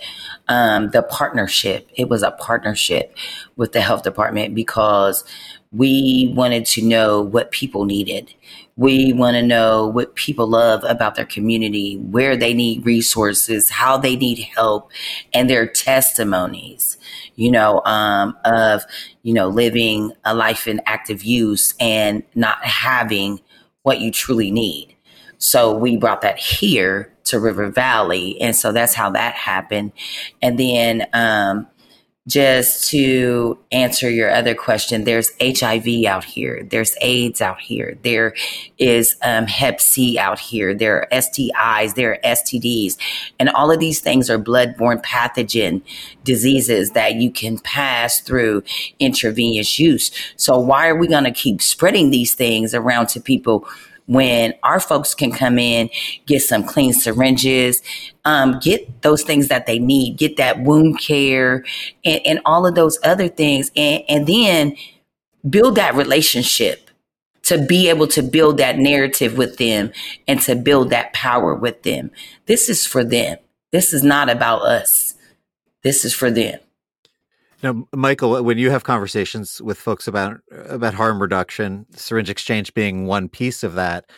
um, 0.48 0.90
the 0.90 1.02
partnership, 1.02 1.88
it 1.94 2.08
was 2.08 2.22
a 2.22 2.32
partnership 2.32 3.16
with 3.56 3.72
the 3.72 3.80
health 3.80 4.02
department 4.02 4.54
because 4.54 5.24
we 5.72 6.32
wanted 6.36 6.66
to 6.66 6.82
know 6.82 7.22
what 7.22 7.50
people 7.50 7.84
needed. 7.84 8.34
We 8.76 9.14
want 9.14 9.36
to 9.36 9.42
know 9.42 9.86
what 9.86 10.14
people 10.14 10.46
love 10.46 10.84
about 10.84 11.14
their 11.14 11.24
community, 11.24 11.96
where 11.96 12.36
they 12.36 12.52
need 12.52 12.84
resources, 12.84 13.70
how 13.70 13.96
they 13.96 14.16
need 14.16 14.38
help, 14.54 14.90
and 15.32 15.48
their 15.48 15.66
testimonies, 15.66 16.98
you 17.36 17.50
know, 17.50 17.82
um, 17.86 18.36
of, 18.44 18.82
you 19.22 19.32
know, 19.32 19.48
living 19.48 20.12
a 20.24 20.34
life 20.34 20.68
in 20.68 20.82
active 20.84 21.22
use 21.22 21.74
and 21.80 22.22
not 22.34 22.62
having 22.64 23.40
what 23.82 24.00
you 24.00 24.10
truly 24.10 24.50
need. 24.50 24.94
So 25.38 25.74
we 25.74 25.96
brought 25.96 26.20
that 26.20 26.38
here 26.38 27.14
to 27.24 27.40
River 27.40 27.70
Valley. 27.70 28.40
And 28.40 28.54
so 28.54 28.72
that's 28.72 28.94
how 28.94 29.10
that 29.10 29.34
happened. 29.34 29.92
And 30.42 30.58
then, 30.58 31.06
um, 31.12 31.66
just 32.26 32.88
to 32.90 33.56
answer 33.70 34.10
your 34.10 34.30
other 34.30 34.54
question, 34.54 35.04
there's 35.04 35.30
HIV 35.40 36.04
out 36.06 36.24
here, 36.24 36.66
there's 36.68 36.96
AIDS 37.00 37.40
out 37.40 37.60
here, 37.60 37.96
there 38.02 38.34
is 38.78 39.16
um, 39.22 39.46
Hep 39.46 39.80
C 39.80 40.18
out 40.18 40.40
here, 40.40 40.74
there 40.74 41.02
are 41.02 41.08
STIs, 41.12 41.94
there 41.94 42.12
are 42.12 42.18
STDs, 42.24 42.96
and 43.38 43.48
all 43.50 43.70
of 43.70 43.78
these 43.78 44.00
things 44.00 44.28
are 44.28 44.38
bloodborne 44.38 45.02
pathogen 45.02 45.82
diseases 46.24 46.90
that 46.92 47.14
you 47.14 47.30
can 47.30 47.58
pass 47.58 48.20
through 48.20 48.64
intravenous 48.98 49.78
use. 49.78 50.10
So 50.36 50.58
why 50.58 50.88
are 50.88 50.96
we 50.96 51.06
going 51.06 51.24
to 51.24 51.30
keep 51.30 51.62
spreading 51.62 52.10
these 52.10 52.34
things 52.34 52.74
around 52.74 53.06
to 53.08 53.20
people? 53.20 53.68
When 54.06 54.54
our 54.62 54.80
folks 54.80 55.14
can 55.14 55.32
come 55.32 55.58
in, 55.58 55.90
get 56.26 56.42
some 56.42 56.64
clean 56.64 56.92
syringes, 56.92 57.82
um, 58.24 58.58
get 58.60 59.02
those 59.02 59.22
things 59.22 59.48
that 59.48 59.66
they 59.66 59.78
need, 59.78 60.16
get 60.16 60.36
that 60.36 60.60
wound 60.60 60.98
care 60.98 61.64
and, 62.04 62.20
and 62.24 62.40
all 62.44 62.66
of 62.66 62.74
those 62.74 62.98
other 63.04 63.28
things. 63.28 63.70
And, 63.76 64.02
and 64.08 64.26
then 64.26 64.76
build 65.48 65.74
that 65.76 65.94
relationship 65.94 66.90
to 67.42 67.58
be 67.58 67.88
able 67.88 68.08
to 68.08 68.22
build 68.22 68.58
that 68.58 68.76
narrative 68.76 69.38
with 69.38 69.56
them 69.56 69.92
and 70.26 70.40
to 70.40 70.56
build 70.56 70.90
that 70.90 71.12
power 71.12 71.54
with 71.54 71.82
them. 71.84 72.10
This 72.46 72.68
is 72.68 72.84
for 72.84 73.04
them. 73.04 73.38
This 73.70 73.92
is 73.92 74.02
not 74.02 74.28
about 74.28 74.62
us. 74.62 75.14
This 75.82 76.04
is 76.04 76.12
for 76.12 76.30
them. 76.30 76.58
Now, 77.62 77.86
Michael, 77.94 78.42
when 78.42 78.58
you 78.58 78.70
have 78.70 78.84
conversations 78.84 79.62
with 79.62 79.78
folks 79.78 80.06
about 80.06 80.40
about 80.52 80.94
harm 80.94 81.20
reduction, 81.20 81.86
syringe 81.90 82.30
exchange 82.30 82.74
being 82.74 83.06
one 83.06 83.28
piece 83.28 83.62
of 83.62 83.74
that, 83.74 84.10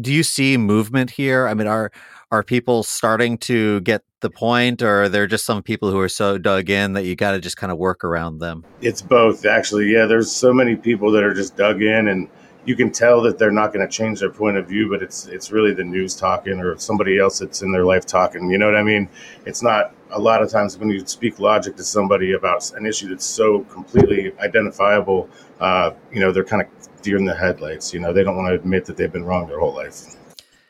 do 0.00 0.12
you 0.12 0.22
see 0.22 0.56
movement 0.56 1.10
here? 1.10 1.46
I 1.48 1.54
mean, 1.54 1.66
are 1.66 1.90
are 2.30 2.42
people 2.42 2.82
starting 2.82 3.38
to 3.38 3.80
get 3.82 4.02
the 4.20 4.30
point, 4.30 4.82
or 4.82 5.04
are 5.04 5.08
there 5.08 5.26
just 5.26 5.46
some 5.46 5.62
people 5.62 5.90
who 5.90 6.00
are 6.00 6.08
so 6.08 6.36
dug 6.38 6.68
in 6.68 6.92
that 6.94 7.04
you 7.04 7.14
got 7.16 7.32
to 7.32 7.40
just 7.40 7.56
kind 7.56 7.70
of 7.72 7.78
work 7.78 8.04
around 8.04 8.38
them? 8.38 8.64
It's 8.80 9.02
both, 9.02 9.46
actually. 9.46 9.92
Yeah, 9.92 10.06
there's 10.06 10.30
so 10.30 10.52
many 10.52 10.76
people 10.76 11.12
that 11.12 11.22
are 11.22 11.34
just 11.34 11.56
dug 11.56 11.82
in 11.82 12.08
and 12.08 12.28
you 12.66 12.76
can 12.76 12.90
tell 12.90 13.20
that 13.22 13.38
they're 13.38 13.50
not 13.50 13.72
going 13.72 13.86
to 13.86 13.92
change 13.92 14.20
their 14.20 14.30
point 14.30 14.56
of 14.56 14.66
view, 14.66 14.88
but 14.90 15.02
it's 15.02 15.26
it's 15.26 15.50
really 15.50 15.74
the 15.74 15.84
news 15.84 16.16
talking 16.16 16.60
or 16.60 16.76
somebody 16.78 17.18
else 17.18 17.38
that's 17.38 17.62
in 17.62 17.72
their 17.72 17.84
life 17.84 18.06
talking. 18.06 18.50
You 18.50 18.58
know 18.58 18.66
what 18.66 18.76
I 18.76 18.82
mean? 18.82 19.08
It's 19.46 19.62
not 19.62 19.94
a 20.14 20.20
lot 20.20 20.42
of 20.42 20.50
times 20.50 20.78
when 20.78 20.88
you 20.90 21.04
speak 21.06 21.38
logic 21.38 21.76
to 21.76 21.84
somebody 21.84 22.32
about 22.32 22.72
an 22.72 22.86
issue 22.86 23.08
that's 23.08 23.24
so 23.24 23.60
completely 23.64 24.32
identifiable. 24.38 25.28
Uh, 25.60 25.90
you 26.12 26.20
know, 26.20 26.32
they're 26.32 26.44
kind 26.44 26.62
of 26.62 27.02
deer 27.02 27.16
in 27.16 27.24
the 27.24 27.34
headlights. 27.34 27.92
You 27.92 28.00
know, 28.00 28.12
they 28.12 28.22
don't 28.22 28.36
want 28.36 28.48
to 28.48 28.54
admit 28.54 28.86
that 28.86 28.96
they've 28.96 29.12
been 29.12 29.24
wrong 29.24 29.46
their 29.46 29.60
whole 29.60 29.74
life. 29.74 30.16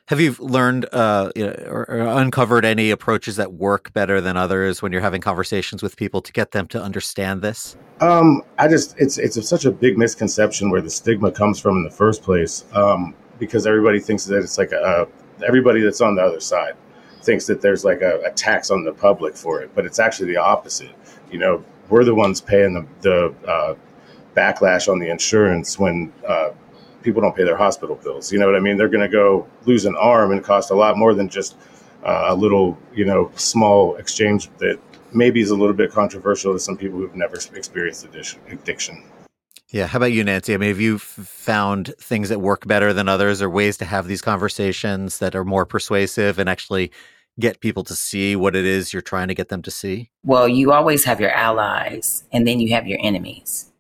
Have 0.09 0.21
you 0.21 0.37
learned 0.39 0.87
uh, 0.93 1.33
you 1.35 1.47
know, 1.47 1.55
or, 1.67 1.89
or, 1.89 2.01
uncovered 2.01 2.67
any 2.67 2.91
approaches 2.91 3.37
that 3.37 3.55
work 3.55 3.91
better 3.95 4.21
than 4.21 4.37
others 4.37 4.83
when 4.83 4.93
you're 4.93 5.01
having 5.01 5.23
conversations 5.23 5.83
with 5.83 5.97
people 5.97 6.21
to 6.21 6.33
get 6.33 6.51
them 6.51 6.69
to 6.69 6.83
understand 6.83 7.41
this? 7.41 7.75
Um, 8.01 8.43
I 8.59 8.69
just 8.69 8.97
it's 8.99 9.17
it's 9.17 9.49
such 9.49 9.65
a 9.65 9.71
big 9.71 9.97
misconception 9.97 10.69
where 10.69 10.83
the 10.83 10.91
stigma 10.91 11.33
comes 11.33 11.59
from 11.59 11.79
in 11.79 11.85
the 11.85 11.91
first 11.91 12.23
place 12.23 12.67
um, 12.75 13.15
because 13.39 13.67
everybody 13.67 13.99
thinks 13.99 14.27
that 14.27 14.43
it's 14.43 14.59
like 14.59 14.73
a, 14.73 15.09
everybody 15.47 15.81
that's 15.81 16.03
on 16.03 16.17
the 16.17 16.23
other 16.23 16.41
side 16.41 16.75
thinks 17.25 17.47
that 17.47 17.61
there's 17.61 17.85
like 17.85 18.03
a, 18.03 18.21
a, 18.25 18.31
tax 18.31 18.71
on 18.71 18.85
the 18.85 18.93
public 18.93 19.37
for 19.37 19.63
it, 19.63 19.71
but 19.75 19.85
it's 19.85 19.99
actually 19.99 20.29
the 20.29 20.37
opposite. 20.37 20.95
You 21.31 21.39
know, 21.39 21.65
we're 21.89 22.05
the 22.05 22.15
ones 22.15 22.41
paying 22.41 22.75
the 22.75 22.87
the 23.01 23.35
uh, 23.49 23.75
backlash 24.35 24.89
on 24.89 24.99
the 24.99 25.11
insurance 25.11 25.79
when 25.79 26.13
uh, 26.27 26.51
people 27.03 27.23
don't 27.23 27.37
pay 27.37 27.45
their 27.45 27.57
hospital 27.57 27.97
bills. 27.97 28.33
You 28.33 28.39
know 28.39 28.47
what 28.47 28.57
I 28.57 28.61
mean? 28.61 28.77
They're 28.77 28.89
going 28.89 29.09
to 29.09 29.13
go 29.13 29.47
lose 29.65 29.85
an 29.85 29.97
arm 29.97 30.33
and 30.33 30.43
cost 30.43 30.71
a 30.71 30.75
lot 30.75 30.97
more 30.97 31.15
than 31.15 31.29
just 31.29 31.57
uh, 32.05 32.27
a 32.29 32.35
little, 32.35 32.77
you 32.95 33.05
know, 33.05 33.31
small 33.37 33.97
exchange 33.97 34.51
that 34.59 34.79
maybe 35.13 35.41
is 35.41 35.51
a 35.51 35.57
little 35.57 35.75
bit 35.75 35.93
controversial 35.93 36.53
to 36.53 36.59
some 36.59 36.77
people 36.77 36.99
who've 36.99 37.15
never 37.15 37.37
experienced 37.55 38.07
addiction. 38.51 39.03
Yeah. 39.69 39.87
How 39.87 39.97
about 39.97 40.13
you, 40.13 40.23
Nancy? 40.23 40.55
I 40.55 40.57
mean, 40.57 40.69
have 40.69 40.81
you 40.81 40.99
found 40.99 41.95
things 41.99 42.29
that 42.29 42.41
work 42.41 42.67
better 42.67 42.93
than 42.93 43.09
others 43.09 43.43
or 43.43 43.51
ways 43.51 43.77
to 43.79 43.85
have 43.85 44.07
these 44.07 44.23
conversations 44.23 45.19
that 45.19 45.35
are 45.35 45.45
more 45.45 45.67
persuasive 45.67 46.39
and 46.39 46.49
actually 46.49 46.93
get 47.39 47.61
people 47.61 47.85
to 47.85 47.95
see 47.95 48.37
what 48.37 48.55
it 48.55 48.65
is 48.65 48.93
you're 48.93 49.03
trying 49.03 49.29
to 49.29 49.35
get 49.35 49.49
them 49.49 49.63
to 49.63 49.71
see? 49.71 50.11
Well, 50.25 50.49
you 50.49 50.73
always 50.73 51.05
have 51.05 51.21
your 51.21 51.33
allies 51.33 52.25
and 52.33 52.47
then 52.47 52.61
you 52.61 52.75
have 52.75 52.87
your 52.87 52.99
enemies. 53.03 53.73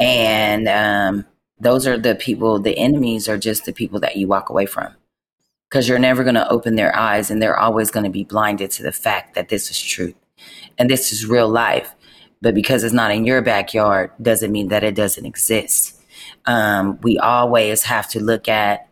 And 0.00 0.68
um, 0.68 1.24
those 1.58 1.86
are 1.86 1.98
the 1.98 2.14
people, 2.14 2.58
the 2.58 2.76
enemies 2.76 3.28
are 3.28 3.38
just 3.38 3.64
the 3.64 3.72
people 3.72 4.00
that 4.00 4.16
you 4.16 4.26
walk 4.26 4.50
away 4.50 4.66
from 4.66 4.94
because 5.68 5.88
you're 5.88 5.98
never 5.98 6.22
going 6.22 6.34
to 6.34 6.48
open 6.48 6.76
their 6.76 6.94
eyes 6.96 7.30
and 7.30 7.40
they're 7.40 7.58
always 7.58 7.90
going 7.90 8.04
to 8.04 8.10
be 8.10 8.24
blinded 8.24 8.70
to 8.72 8.82
the 8.82 8.92
fact 8.92 9.34
that 9.34 9.48
this 9.48 9.70
is 9.70 9.80
truth 9.80 10.14
and 10.78 10.90
this 10.90 11.12
is 11.12 11.26
real 11.26 11.48
life. 11.48 11.94
But 12.42 12.54
because 12.54 12.84
it's 12.84 12.94
not 12.94 13.10
in 13.10 13.24
your 13.24 13.40
backyard 13.40 14.10
doesn't 14.20 14.52
mean 14.52 14.68
that 14.68 14.84
it 14.84 14.94
doesn't 14.94 15.24
exist. 15.24 16.00
Um, 16.46 16.98
we 17.02 17.18
always 17.18 17.84
have 17.84 18.08
to 18.10 18.22
look 18.22 18.48
at 18.48 18.88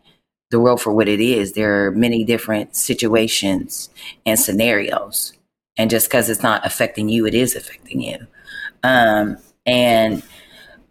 the 0.53 0.59
world 0.59 0.79
for 0.79 0.93
what 0.93 1.09
it 1.09 1.19
is. 1.19 1.53
There 1.53 1.85
are 1.85 1.91
many 1.91 2.23
different 2.23 2.75
situations 2.75 3.89
and 4.25 4.39
scenarios. 4.39 5.33
And 5.75 5.89
just 5.89 6.07
because 6.07 6.29
it's 6.29 6.43
not 6.43 6.65
affecting 6.65 7.09
you, 7.09 7.25
it 7.25 7.33
is 7.33 7.55
affecting 7.55 7.99
you. 7.99 8.27
Um, 8.83 9.37
and 9.65 10.23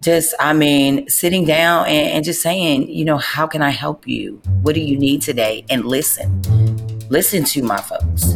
just, 0.03 0.35
I 0.41 0.53
mean, 0.53 1.09
sitting 1.09 1.45
down 1.45 1.87
and, 1.87 2.09
and 2.09 2.25
just 2.25 2.43
saying, 2.43 2.91
you 2.91 3.05
know, 3.05 3.19
how 3.19 3.47
can 3.47 3.63
I 3.63 3.71
help 3.71 4.07
you? 4.07 4.43
What 4.63 4.75
do 4.75 4.81
you 4.81 4.99
need 4.99 5.23
today? 5.23 5.65
And 5.71 5.85
listen, 5.85 6.43
listen 7.09 7.45
to 7.45 7.63
my 7.63 7.81
folks. 7.81 8.35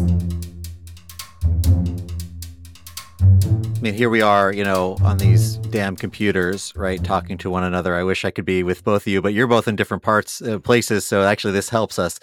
Mean, 3.87 3.95
here 3.95 4.11
we 4.11 4.21
are, 4.21 4.53
you 4.53 4.65
know, 4.65 4.97
on 5.03 5.17
these 5.17 5.59
damn 5.71 5.95
computers, 5.95 6.73
right, 6.75 7.05
talking 7.05 7.39
to 7.39 7.49
one 7.49 7.63
another. 7.63 7.95
I 7.95 8.03
wish 8.03 8.25
I 8.25 8.33
could 8.33 8.45
be 8.45 8.65
with 8.65 8.83
both 8.83 9.03
of 9.03 9.07
you, 9.07 9.23
but 9.23 9.33
you're 9.33 9.47
both 9.47 9.69
in 9.69 9.77
different 9.77 10.03
parts, 10.03 10.43
uh, 10.43 10.59
places. 10.59 11.05
So 11.05 11.23
actually, 11.23 11.53
this 11.53 11.69
helps 11.69 11.97
us. 11.97 12.19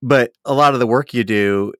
But 0.00 0.30
a 0.44 0.54
lot 0.54 0.74
of 0.74 0.80
the 0.80 0.86
work 0.86 1.12
you 1.12 1.24
do 1.24 1.72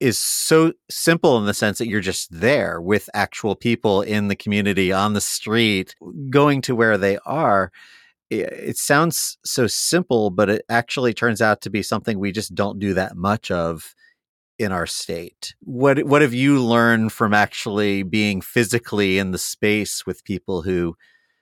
is 0.00 0.18
so 0.18 0.72
simple 0.88 1.36
in 1.36 1.44
the 1.44 1.52
sense 1.52 1.76
that 1.76 1.88
you're 1.88 2.00
just 2.00 2.30
there 2.32 2.80
with 2.80 3.10
actual 3.12 3.54
people 3.54 4.00
in 4.00 4.28
the 4.28 4.36
community 4.36 4.92
on 4.92 5.12
the 5.12 5.20
street, 5.20 5.94
going 6.30 6.62
to 6.62 6.74
where 6.74 6.96
they 6.96 7.18
are. 7.26 7.70
It 8.30 8.78
sounds 8.78 9.36
so 9.44 9.66
simple, 9.66 10.30
but 10.30 10.48
it 10.48 10.64
actually 10.70 11.12
turns 11.12 11.42
out 11.42 11.60
to 11.62 11.70
be 11.70 11.82
something 11.82 12.18
we 12.18 12.32
just 12.32 12.54
don't 12.54 12.78
do 12.78 12.94
that 12.94 13.14
much 13.14 13.50
of 13.50 13.94
in 14.58 14.72
our 14.72 14.86
state. 14.86 15.54
What 15.60 16.04
what 16.04 16.22
have 16.22 16.34
you 16.34 16.62
learned 16.62 17.12
from 17.12 17.34
actually 17.34 18.02
being 18.02 18.40
physically 18.40 19.18
in 19.18 19.30
the 19.30 19.38
space 19.38 20.04
with 20.06 20.24
people 20.24 20.62
who 20.62 20.96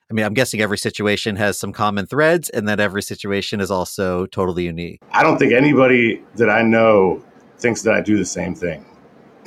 I 0.09 0.15
mean, 0.15 0.25
I'm 0.25 0.35
guessing 0.35 0.61
every 0.61 0.79
situation 0.79 1.35
has 1.37 1.59
some 1.59 1.73
common 1.73 2.07
threads 2.07 2.49
and 2.51 2.69
that 2.69 2.79
every 2.79 3.03
situation 3.03 3.61
is 3.61 3.73
also 3.73 4.27
totally 4.27 4.65
unique. 4.65 5.03
I 5.11 5.25
don't 5.25 5.37
think 5.37 5.53
anybody 5.53 6.23
that 6.37 6.49
I 6.49 6.63
know 6.63 7.25
thinks 7.59 7.83
that 7.83 7.95
I 7.95 8.03
do 8.03 8.17
the 8.17 8.25
same 8.25 8.55
thing. 8.55 8.87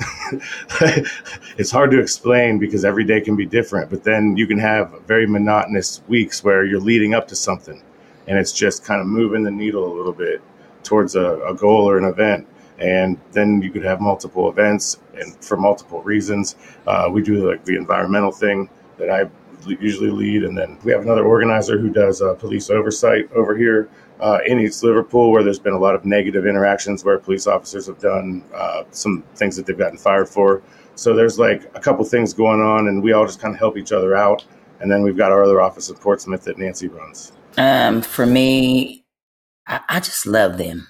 it's 1.56 1.70
hard 1.70 1.90
to 1.92 2.00
explain 2.00 2.58
because 2.58 2.84
every 2.84 3.04
day 3.04 3.20
can 3.22 3.36
be 3.36 3.46
different, 3.46 3.88
but 3.88 4.04
then 4.04 4.36
you 4.36 4.46
can 4.46 4.58
have 4.58 4.94
very 5.06 5.26
monotonous 5.26 6.02
weeks 6.08 6.44
where 6.44 6.64
you're 6.64 6.80
leading 6.80 7.14
up 7.14 7.28
to 7.28 7.36
something 7.36 7.82
and 8.26 8.38
it's 8.38 8.52
just 8.52 8.84
kind 8.84 9.00
of 9.00 9.06
moving 9.06 9.42
the 9.42 9.50
needle 9.50 9.90
a 9.90 9.94
little 9.94 10.12
bit 10.12 10.42
towards 10.82 11.16
a, 11.16 11.40
a 11.42 11.54
goal 11.54 11.88
or 11.88 11.98
an 11.98 12.04
event 12.04 12.46
and 12.80 13.18
then 13.32 13.60
you 13.62 13.70
could 13.70 13.84
have 13.84 14.00
multiple 14.00 14.48
events 14.48 14.98
and 15.14 15.36
for 15.44 15.56
multiple 15.56 16.02
reasons. 16.02 16.56
Uh, 16.86 17.08
we 17.12 17.22
do 17.22 17.48
like 17.48 17.64
the 17.64 17.76
environmental 17.76 18.32
thing 18.32 18.68
that 18.98 19.10
I 19.10 19.30
usually 19.66 20.10
lead, 20.10 20.44
and 20.44 20.56
then 20.56 20.78
we 20.84 20.92
have 20.92 21.02
another 21.02 21.24
organizer 21.24 21.78
who 21.78 21.90
does 21.90 22.22
uh, 22.22 22.34
police 22.34 22.70
oversight 22.70 23.30
over 23.32 23.56
here 23.56 23.90
uh, 24.20 24.38
in 24.46 24.58
East 24.58 24.82
Liverpool, 24.82 25.30
where 25.30 25.42
there's 25.42 25.58
been 25.58 25.74
a 25.74 25.78
lot 25.78 25.94
of 25.94 26.04
negative 26.04 26.46
interactions 26.46 27.04
where 27.04 27.18
police 27.18 27.46
officers 27.46 27.86
have 27.86 27.98
done 27.98 28.44
uh, 28.54 28.84
some 28.90 29.22
things 29.34 29.56
that 29.56 29.66
they've 29.66 29.78
gotten 29.78 29.98
fired 29.98 30.28
for. 30.28 30.62
So 30.94 31.14
there's 31.14 31.38
like 31.38 31.70
a 31.74 31.80
couple 31.80 32.04
things 32.04 32.32
going 32.32 32.60
on, 32.60 32.88
and 32.88 33.02
we 33.02 33.12
all 33.12 33.26
just 33.26 33.40
kind 33.40 33.54
of 33.54 33.58
help 33.58 33.76
each 33.76 33.92
other 33.92 34.16
out. 34.16 34.44
And 34.80 34.90
then 34.90 35.02
we've 35.02 35.16
got 35.16 35.30
our 35.30 35.44
other 35.44 35.60
office 35.60 35.90
in 35.90 35.96
Portsmouth 35.96 36.44
that 36.44 36.58
Nancy 36.58 36.88
runs. 36.88 37.32
Um, 37.58 38.00
for 38.00 38.24
me, 38.24 39.04
I, 39.66 39.80
I 39.88 40.00
just 40.00 40.26
love 40.26 40.56
them. 40.56 40.88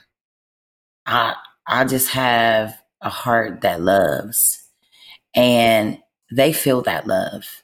I 1.07 1.35
I 1.71 1.85
just 1.85 2.09
have 2.11 2.77
a 3.01 3.09
heart 3.09 3.61
that 3.61 3.81
loves 3.81 4.65
and 5.35 5.99
they 6.33 6.53
feel 6.53 6.83
that 6.83 7.07
love. 7.07 7.63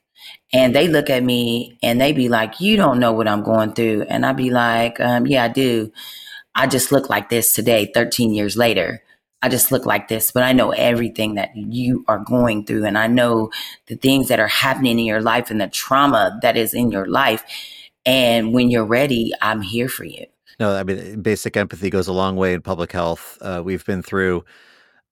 And 0.52 0.74
they 0.74 0.88
look 0.88 1.10
at 1.10 1.24
me 1.24 1.78
and 1.82 2.00
they 2.00 2.12
be 2.12 2.28
like, 2.28 2.60
You 2.60 2.76
don't 2.76 3.00
know 3.00 3.12
what 3.12 3.28
I'm 3.28 3.42
going 3.42 3.72
through. 3.72 4.02
And 4.02 4.24
I 4.24 4.32
be 4.32 4.50
like, 4.50 5.00
um, 5.00 5.26
Yeah, 5.26 5.44
I 5.44 5.48
do. 5.48 5.92
I 6.54 6.68
just 6.68 6.92
look 6.92 7.10
like 7.10 7.28
this 7.30 7.52
today, 7.54 7.90
13 7.92 8.32
years 8.32 8.56
later. 8.56 9.02
I 9.42 9.48
just 9.48 9.72
look 9.72 9.86
like 9.86 10.08
this, 10.08 10.30
but 10.30 10.44
I 10.44 10.52
know 10.52 10.70
everything 10.70 11.34
that 11.34 11.56
you 11.56 12.04
are 12.08 12.18
going 12.18 12.64
through. 12.64 12.86
And 12.86 12.96
I 12.96 13.08
know 13.08 13.50
the 13.88 13.96
things 13.96 14.28
that 14.28 14.40
are 14.40 14.48
happening 14.48 14.98
in 14.98 15.04
your 15.04 15.20
life 15.20 15.50
and 15.50 15.60
the 15.60 15.68
trauma 15.68 16.38
that 16.42 16.56
is 16.56 16.74
in 16.74 16.90
your 16.90 17.06
life. 17.06 17.44
And 18.06 18.54
when 18.54 18.70
you're 18.70 18.86
ready, 18.86 19.32
I'm 19.42 19.62
here 19.62 19.88
for 19.88 20.04
you. 20.04 20.26
No, 20.58 20.74
I 20.74 20.84
mean, 20.84 21.20
basic 21.20 21.56
empathy 21.56 21.90
goes 21.90 22.08
a 22.08 22.12
long 22.12 22.36
way 22.36 22.54
in 22.54 22.62
public 22.62 22.92
health. 22.92 23.36
Uh, 23.40 23.62
we've 23.64 23.84
been 23.84 24.02
through 24.02 24.44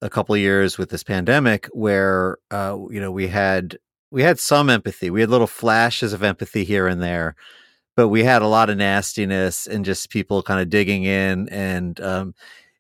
a 0.01 0.09
couple 0.11 0.35
of 0.35 0.41
years 0.41 0.79
with 0.79 0.91
this 0.91 1.03
pandemic 1.03 1.67
where, 1.73 2.39
uh, 2.51 2.79
you 2.91 3.01
know, 3.01 3.13
we 3.13 3.29
had 3.29 3.79
we 4.11 4.23
had 4.23 4.39
some 4.39 4.71
empathy. 4.71 5.11
We 5.11 5.21
had 5.21 5.31
little 5.31 5.47
flashes 5.47 6.13
of 6.13 6.23
empathy 6.23 6.65
here 6.65 6.87
and 6.87 7.03
there, 7.03 7.35
but 7.97 8.09
we 8.09 8.25
had 8.25 8.43
a 8.43 8.47
lot 8.47 8.71
of 8.71 8.79
nastiness 8.79 9.67
and 9.67 9.85
just 9.85 10.11
people 10.11 10.43
kind 10.43 10.61
of 10.61 10.71
digging 10.71 11.05
in. 11.05 11.49
And 11.51 12.01
um, 12.01 12.35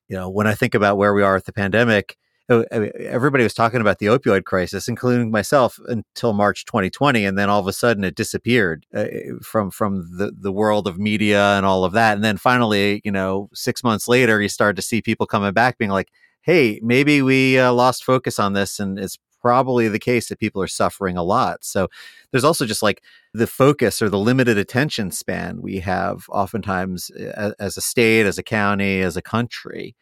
you 0.08 0.16
know, 0.16 0.30
when 0.30 0.46
I 0.46 0.54
think 0.54 0.74
about 0.74 0.96
where 0.98 1.14
we 1.14 1.22
are 1.22 1.34
with 1.34 1.46
the 1.46 1.52
pandemic, 1.52 2.16
everybody 2.48 3.42
was 3.42 3.54
talking 3.54 3.80
about 3.80 3.98
the 3.98 4.06
opioid 4.06 4.44
crisis, 4.44 4.86
including 4.86 5.30
myself, 5.30 5.78
until 5.88 6.34
March 6.34 6.64
2020, 6.66 7.24
and 7.24 7.38
then 7.38 7.48
all 7.48 7.60
of 7.60 7.66
a 7.66 7.72
sudden 7.72 8.04
it 8.04 8.14
disappeared 8.14 8.86
uh, 8.94 9.06
from 9.42 9.70
from 9.70 10.16
the 10.18 10.32
the 10.36 10.52
world 10.52 10.86
of 10.86 10.98
media 10.98 11.56
and 11.56 11.64
all 11.64 11.84
of 11.84 11.92
that. 11.92 12.14
And 12.16 12.24
then 12.24 12.36
finally, 12.36 13.00
you 13.04 13.10
know, 13.10 13.48
six 13.54 13.82
months 13.82 14.08
later, 14.08 14.40
you 14.42 14.48
started 14.48 14.76
to 14.76 14.82
see 14.82 15.00
people 15.00 15.26
coming 15.26 15.52
back, 15.52 15.78
being 15.78 15.90
like, 15.90 16.10
"Hey, 16.42 16.80
maybe 16.82 17.22
we 17.22 17.58
uh, 17.58 17.72
lost 17.72 18.04
focus 18.04 18.38
on 18.38 18.52
this, 18.52 18.78
and 18.78 18.98
it's 18.98 19.18
probably 19.40 19.88
the 19.88 19.98
case 19.98 20.28
that 20.28 20.38
people 20.38 20.60
are 20.62 20.66
suffering 20.66 21.16
a 21.16 21.22
lot." 21.22 21.64
So 21.64 21.88
there's 22.30 22.44
also 22.44 22.66
just 22.66 22.82
like 22.82 23.02
the 23.32 23.46
focus 23.46 24.02
or 24.02 24.10
the 24.10 24.18
limited 24.18 24.58
attention 24.58 25.10
span 25.12 25.62
we 25.62 25.78
have 25.80 26.26
oftentimes 26.28 27.10
uh, 27.12 27.52
as 27.58 27.78
a 27.78 27.80
state, 27.80 28.26
as 28.26 28.36
a 28.38 28.42
county, 28.42 29.00
as 29.00 29.16
a 29.16 29.22
country. 29.22 29.96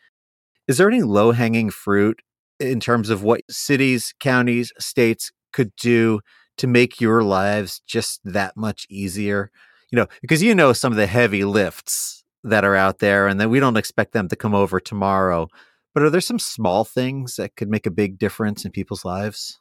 Is 0.69 0.79
there 0.79 0.89
any 0.89 1.03
low 1.03 1.33
hanging 1.33 1.71
fruit 1.71 2.21
in 2.63 2.81
terms 2.81 3.11
of 3.11 3.23
what 3.23 3.41
cities, 3.51 4.15
counties, 4.21 4.73
states 4.79 5.31
could 5.53 5.75
do 5.77 6.21
to 6.59 6.67
make 6.67 7.01
your 7.01 7.23
lives 7.23 7.83
just 7.87 8.21
that 8.25 8.57
much 8.57 8.87
easier? 8.89 9.51
You 9.91 9.97
know, 9.97 10.07
because 10.21 10.43
you 10.43 10.55
know 10.55 10.73
some 10.73 10.93
of 10.93 10.97
the 10.97 11.07
heavy 11.07 11.45
lifts 11.45 12.25
that 12.45 12.65
are 12.65 12.77
out 12.77 12.99
there 12.99 13.27
and 13.27 13.41
that 13.41 13.51
we 13.51 13.61
don't 13.61 13.77
expect 13.77 14.13
them 14.13 14.29
to 14.29 14.37
come 14.37 14.55
over 14.55 14.81
tomorrow. 14.81 15.49
But 15.95 16.03
are 16.03 16.11
there 16.11 16.21
some 16.21 16.39
small 16.39 16.85
things 16.85 17.37
that 17.37 17.57
could 17.57 17.69
make 17.69 17.87
a 17.87 17.91
big 17.91 18.19
difference 18.19 18.65
in 18.65 18.73
people's 18.73 19.05
lives? 19.05 19.61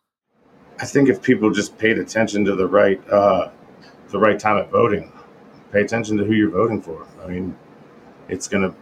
I 0.79 0.85
think 0.85 1.09
if 1.09 1.21
people 1.21 1.51
just 1.51 1.77
paid 1.77 1.99
attention 1.99 2.45
to 2.45 2.55
the 2.55 2.67
right 2.67 3.01
uh, 3.09 3.51
the 4.09 4.19
right 4.19 4.39
time 4.39 4.57
of 4.57 4.69
voting, 4.69 5.11
pay 5.71 5.81
attention 5.81 6.17
to 6.17 6.23
who 6.23 6.33
you're 6.33 6.49
voting 6.49 6.81
for. 6.81 7.05
I 7.23 7.27
mean, 7.27 7.57
it's 8.29 8.47
gonna, 8.47 8.73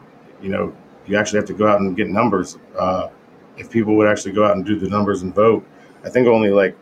you 0.42 0.50
know, 0.50 0.76
you 1.08 1.18
actually 1.18 1.38
have 1.38 1.48
to 1.48 1.54
go 1.54 1.68
out 1.68 1.82
and 1.82 1.98
get 1.98 2.08
numbers. 2.08 2.58
Uh, 2.78 3.10
if 3.60 3.70
people 3.70 3.96
would 3.98 4.08
actually 4.08 4.32
go 4.32 4.46
out 4.46 4.56
and 4.56 4.66
do 4.66 4.80
the 4.80 4.90
numbers 4.90 5.22
and 5.22 5.36
vote, 5.36 5.66
I 6.04 6.10
think 6.10 6.28
only 6.28 6.50
like 6.50 6.76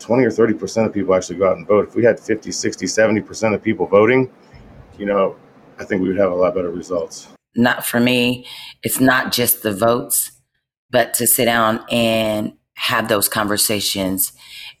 20 0.00 0.24
or 0.24 0.30
30 0.30 0.54
percent 0.54 0.86
of 0.86 0.92
people 0.92 1.14
actually 1.14 1.38
go 1.38 1.48
out 1.48 1.56
and 1.56 1.66
vote. 1.66 1.88
If 1.88 1.94
we 1.94 2.04
had 2.04 2.20
50, 2.20 2.52
60, 2.52 2.86
70 2.86 3.20
percent 3.22 3.54
of 3.54 3.62
people 3.62 3.86
voting, 3.86 4.30
you 4.98 5.06
know, 5.06 5.36
I 5.78 5.84
think 5.84 6.02
we 6.02 6.08
would 6.08 6.18
have 6.18 6.32
a 6.32 6.34
lot 6.34 6.54
better 6.54 6.70
results. 6.70 7.28
Not 7.56 7.86
for 7.86 8.00
me. 8.00 8.46
It's 8.82 9.00
not 9.00 9.32
just 9.32 9.62
the 9.62 9.72
votes, 9.72 10.32
but 10.90 11.14
to 11.14 11.26
sit 11.26 11.44
down 11.44 11.84
and 11.90 12.54
have 12.74 13.08
those 13.08 13.28
conversations 13.28 14.32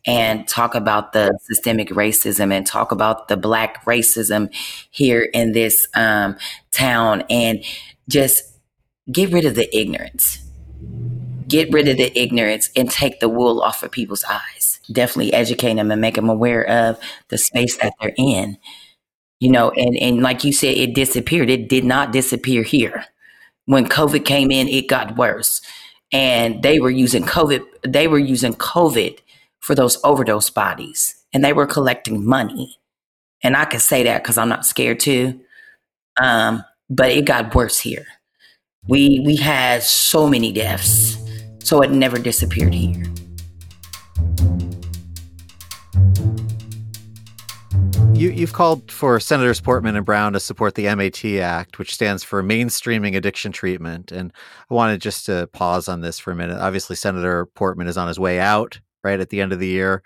and 0.06 0.46
talk 0.48 0.74
about 0.74 1.12
the 1.12 1.36
systemic 1.42 1.88
racism 1.90 2.52
and 2.52 2.66
talk 2.66 2.92
about 2.92 3.28
the 3.28 3.36
black 3.36 3.84
racism 3.84 4.52
here 4.90 5.22
in 5.32 5.52
this 5.52 5.86
um, 5.94 6.36
town 6.72 7.22
and 7.30 7.64
just 8.08 8.58
get 9.10 9.32
rid 9.32 9.44
of 9.44 9.54
the 9.54 9.74
ignorance 9.76 10.44
get 11.54 11.72
rid 11.72 11.86
of 11.86 11.96
the 11.96 12.18
ignorance 12.18 12.68
and 12.74 12.90
take 12.90 13.20
the 13.20 13.28
wool 13.28 13.62
off 13.62 13.84
of 13.84 13.92
people's 13.92 14.24
eyes. 14.24 14.80
Definitely 14.90 15.32
educate 15.32 15.74
them 15.74 15.92
and 15.92 16.00
make 16.00 16.16
them 16.16 16.28
aware 16.28 16.66
of 16.66 16.98
the 17.28 17.38
space 17.38 17.76
that 17.76 17.92
they're 18.00 18.14
in. 18.18 18.58
You 19.38 19.52
know, 19.52 19.70
and, 19.70 19.96
and 19.96 20.20
like 20.20 20.42
you 20.42 20.52
said, 20.52 20.76
it 20.76 20.94
disappeared. 20.94 21.50
It 21.50 21.68
did 21.68 21.84
not 21.84 22.12
disappear 22.12 22.64
here. 22.64 23.04
When 23.66 23.86
COVID 23.86 24.24
came 24.24 24.50
in, 24.50 24.66
it 24.68 24.88
got 24.88 25.16
worse. 25.16 25.60
And 26.12 26.60
they 26.62 26.80
were 26.80 26.90
using 26.90 27.24
COVID, 27.24 27.64
they 27.86 28.08
were 28.08 28.18
using 28.18 28.54
COVID 28.54 29.20
for 29.60 29.76
those 29.76 29.98
overdose 30.02 30.50
bodies. 30.50 31.14
And 31.32 31.44
they 31.44 31.52
were 31.52 31.66
collecting 31.66 32.26
money. 32.26 32.78
And 33.44 33.56
I 33.56 33.64
can 33.64 33.80
say 33.80 34.02
that 34.04 34.22
because 34.22 34.38
I'm 34.38 34.48
not 34.48 34.66
scared 34.66 35.00
to. 35.00 35.38
Um, 36.20 36.64
but 36.90 37.10
it 37.10 37.26
got 37.26 37.54
worse 37.54 37.78
here. 37.78 38.06
We 38.86 39.20
we 39.24 39.36
had 39.36 39.82
so 39.82 40.28
many 40.28 40.52
deaths 40.52 41.23
so 41.64 41.82
it 41.82 41.90
never 41.90 42.18
disappeared 42.18 42.74
here. 42.74 43.04
You, 48.12 48.30
have 48.32 48.52
called 48.52 48.92
for 48.92 49.18
Senators 49.18 49.60
Portman 49.60 49.96
and 49.96 50.06
Brown 50.06 50.34
to 50.34 50.40
support 50.40 50.76
the 50.76 50.94
MAT 50.94 51.24
Act, 51.24 51.78
which 51.78 51.92
stands 51.92 52.22
for 52.22 52.44
Mainstreaming 52.44 53.16
Addiction 53.16 53.50
Treatment. 53.50 54.12
And 54.12 54.32
I 54.70 54.74
wanted 54.74 55.00
just 55.00 55.26
to 55.26 55.48
pause 55.52 55.88
on 55.88 56.00
this 56.00 56.20
for 56.20 56.30
a 56.30 56.36
minute. 56.36 56.58
Obviously, 56.60 56.94
Senator 56.94 57.46
Portman 57.46 57.88
is 57.88 57.98
on 57.98 58.06
his 58.06 58.20
way 58.20 58.38
out 58.38 58.80
right 59.02 59.18
at 59.18 59.30
the 59.30 59.40
end 59.40 59.52
of 59.52 59.58
the 59.58 59.66
year. 59.66 60.02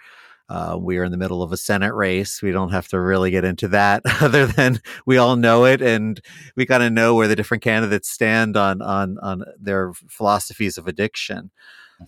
Uh, 0.48 0.78
we 0.80 0.96
are 0.96 1.04
in 1.04 1.10
the 1.10 1.18
middle 1.18 1.42
of 1.42 1.52
a 1.52 1.56
Senate 1.56 1.94
race. 1.94 2.40
We 2.40 2.52
don't 2.52 2.70
have 2.70 2.88
to 2.88 3.00
really 3.00 3.30
get 3.30 3.44
into 3.44 3.68
that, 3.68 4.02
other 4.22 4.46
than 4.46 4.80
we 5.04 5.18
all 5.18 5.36
know 5.36 5.64
it, 5.64 5.82
and 5.82 6.20
we 6.56 6.64
kind 6.64 6.82
of 6.82 6.92
know 6.92 7.14
where 7.14 7.28
the 7.28 7.36
different 7.36 7.62
candidates 7.62 8.08
stand 8.08 8.56
on 8.56 8.80
on 8.80 9.18
on 9.18 9.44
their 9.60 9.92
philosophies 9.92 10.78
of 10.78 10.88
addiction. 10.88 11.50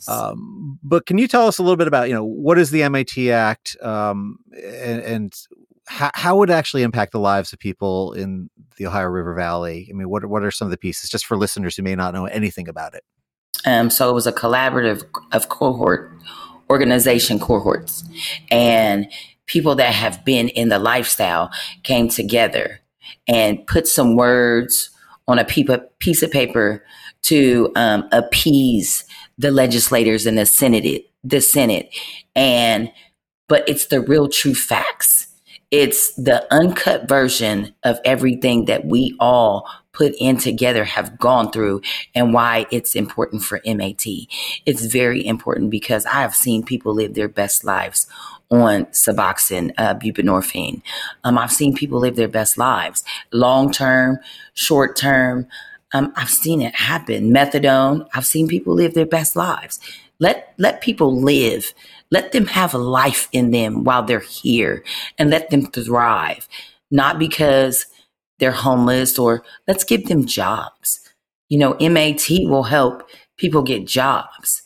Um, 0.07 0.79
but 0.83 1.05
can 1.05 1.18
you 1.18 1.26
tell 1.26 1.48
us 1.48 1.59
a 1.59 1.62
little 1.62 1.76
bit 1.76 1.88
about 1.88 2.09
you 2.09 2.14
know 2.14 2.24
what 2.24 2.59
is 2.59 2.70
the 2.70 2.88
MAT 2.88 3.18
Act 3.18 3.76
um, 3.83 4.38
and, 4.55 5.03
and 5.03 5.35
how, 5.87 6.11
how 6.14 6.37
would 6.37 6.50
it 6.50 6.53
actually 6.53 6.83
impact 6.83 7.11
the 7.12 7.18
lives 7.18 7.53
of 7.53 7.59
people 7.59 8.12
in 8.12 8.48
the 8.76 8.87
Ohio 8.87 9.07
River 9.07 9.35
Valley? 9.35 9.88
I 9.90 9.92
mean, 9.92 10.09
what 10.09 10.24
what 10.26 10.44
are 10.44 10.50
some 10.50 10.66
of 10.66 10.70
the 10.70 10.79
pieces 10.79 11.11
just 11.11 11.26
for 11.26 11.37
listeners 11.37 11.76
who 11.76 11.83
may 11.83 11.96
not 11.96 12.14
know 12.14 12.26
anything 12.26 12.68
about 12.68 12.94
it? 12.94 13.03
Um, 13.66 13.90
so 13.90 14.09
it 14.09 14.12
was 14.14 14.26
a 14.26 14.33
collaborative 14.33 15.05
of 15.33 15.48
cohort 15.48 16.16
organization 16.71 17.39
cohorts 17.39 18.05
and 18.51 19.11
people 19.47 19.75
that 19.75 19.93
have 19.93 20.25
been 20.25 20.49
in 20.49 20.69
the 20.69 20.79
lifestyle 20.79 21.51
came 21.83 22.09
together 22.09 22.81
and 23.27 23.67
put 23.67 23.87
some 23.89 24.15
words 24.17 24.91
on 25.27 25.39
a 25.39 25.45
piece 25.45 26.23
of 26.23 26.31
paper 26.31 26.85
to 27.23 27.71
um, 27.77 28.09
appease 28.13 29.05
the 29.39 29.51
legislators 29.51 30.27
in 30.27 30.37
the 30.37 30.47
Senate, 30.47 31.11
the 31.25 31.41
Senate, 31.41 31.95
and 32.35 32.91
but 33.49 33.69
it's 33.69 33.87
the 33.87 34.01
real 34.01 34.29
true 34.29 34.55
facts. 34.55 35.27
It's 35.71 36.15
the 36.15 36.47
uncut 36.53 37.09
version 37.09 37.75
of 37.85 37.99
everything 38.05 38.67
that 38.67 38.87
we 38.87 39.17
all 39.19 39.69
put 39.92 40.14
in 40.18 40.37
together 40.37 40.85
have 40.85 41.18
gone 41.18 41.50
through 41.50 41.81
and 42.14 42.33
why 42.33 42.66
it's 42.70 42.94
important 42.94 43.42
for 43.42 43.61
MAT. 43.66 44.05
It's 44.66 44.87
very 44.87 45.26
important 45.26 45.70
because 45.70 46.07
I 46.07 46.20
have 46.20 46.35
seen 46.35 46.62
people 46.62 46.94
live 46.94 47.14
their 47.14 47.29
best 47.29 47.64
lives 47.64 48.07
on 48.50 48.87
Suboxone, 48.87 49.72
uh, 49.79 49.94
buprenorphine. 49.94 50.83
Um, 51.24 51.38
I've 51.38 51.53
seen 51.53 51.74
people 51.74 52.00
live 52.00 52.16
their 52.16 52.29
best 52.29 52.59
lives, 52.59 53.05
long 53.33 53.70
term, 53.70 54.18
short 54.55 54.96
term. 54.96 55.46
Um, 55.92 56.12
I've 56.16 56.31
seen 56.31 56.62
it 56.62 56.74
happen. 56.74 57.31
Methadone. 57.31 58.07
I've 58.14 58.26
seen 58.26 58.48
people 58.48 58.74
live 58.74 58.94
their 58.94 59.07
best 59.07 59.37
lives. 59.37 59.81
Let 60.18 60.53
let 60.59 60.81
people 60.81 61.20
live. 61.20 61.72
Let 62.11 62.33
them 62.33 62.46
have 62.46 62.74
a 62.74 62.79
life 62.79 63.29
in 63.33 63.53
them 63.53 63.85
while 63.85 64.03
they're 64.03 64.20
here, 64.20 64.85
and 65.18 65.31
let 65.31 65.50
them 65.50 65.66
thrive. 65.66 66.48
Not 66.90 67.18
because 67.18 67.87
they're 68.40 68.50
homeless 68.50 69.18
or 69.18 69.44
let's 69.68 69.85
give 69.85 70.07
them 70.07 70.26
jobs. 70.26 71.00
You 71.48 71.59
know, 71.59 71.76
MAT 71.81 72.29
will 72.44 72.64
help 72.64 73.09
people 73.37 73.62
get 73.62 73.87
jobs 73.87 74.62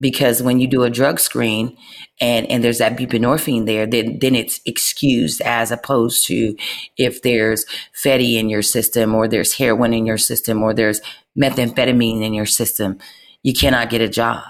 because 0.00 0.42
when 0.42 0.58
you 0.58 0.66
do 0.66 0.82
a 0.82 0.90
drug 0.90 1.20
screen 1.20 1.76
and, 2.20 2.46
and 2.50 2.62
there's 2.62 2.78
that 2.78 2.96
buprenorphine 2.96 3.66
there, 3.66 3.86
then, 3.86 4.18
then 4.18 4.34
it's 4.34 4.60
excused 4.66 5.40
as 5.42 5.70
opposed 5.70 6.26
to 6.26 6.56
if 6.98 7.22
there's 7.22 7.64
fatty 7.94 8.36
in 8.36 8.48
your 8.48 8.62
system 8.62 9.14
or 9.14 9.28
there's 9.28 9.54
heroin 9.54 9.94
in 9.94 10.04
your 10.04 10.18
system 10.18 10.62
or 10.62 10.74
there's 10.74 11.00
methamphetamine 11.40 12.22
in 12.22 12.34
your 12.34 12.46
system, 12.46 12.98
you 13.42 13.54
cannot 13.54 13.90
get 13.90 14.00
a 14.00 14.08
job. 14.08 14.42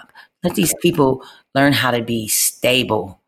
Let 0.43 0.55
these 0.55 0.75
people 0.81 1.23
learn 1.55 1.73
how 1.73 1.91
to 1.91 2.03
be 2.03 2.29
stable 2.29 3.22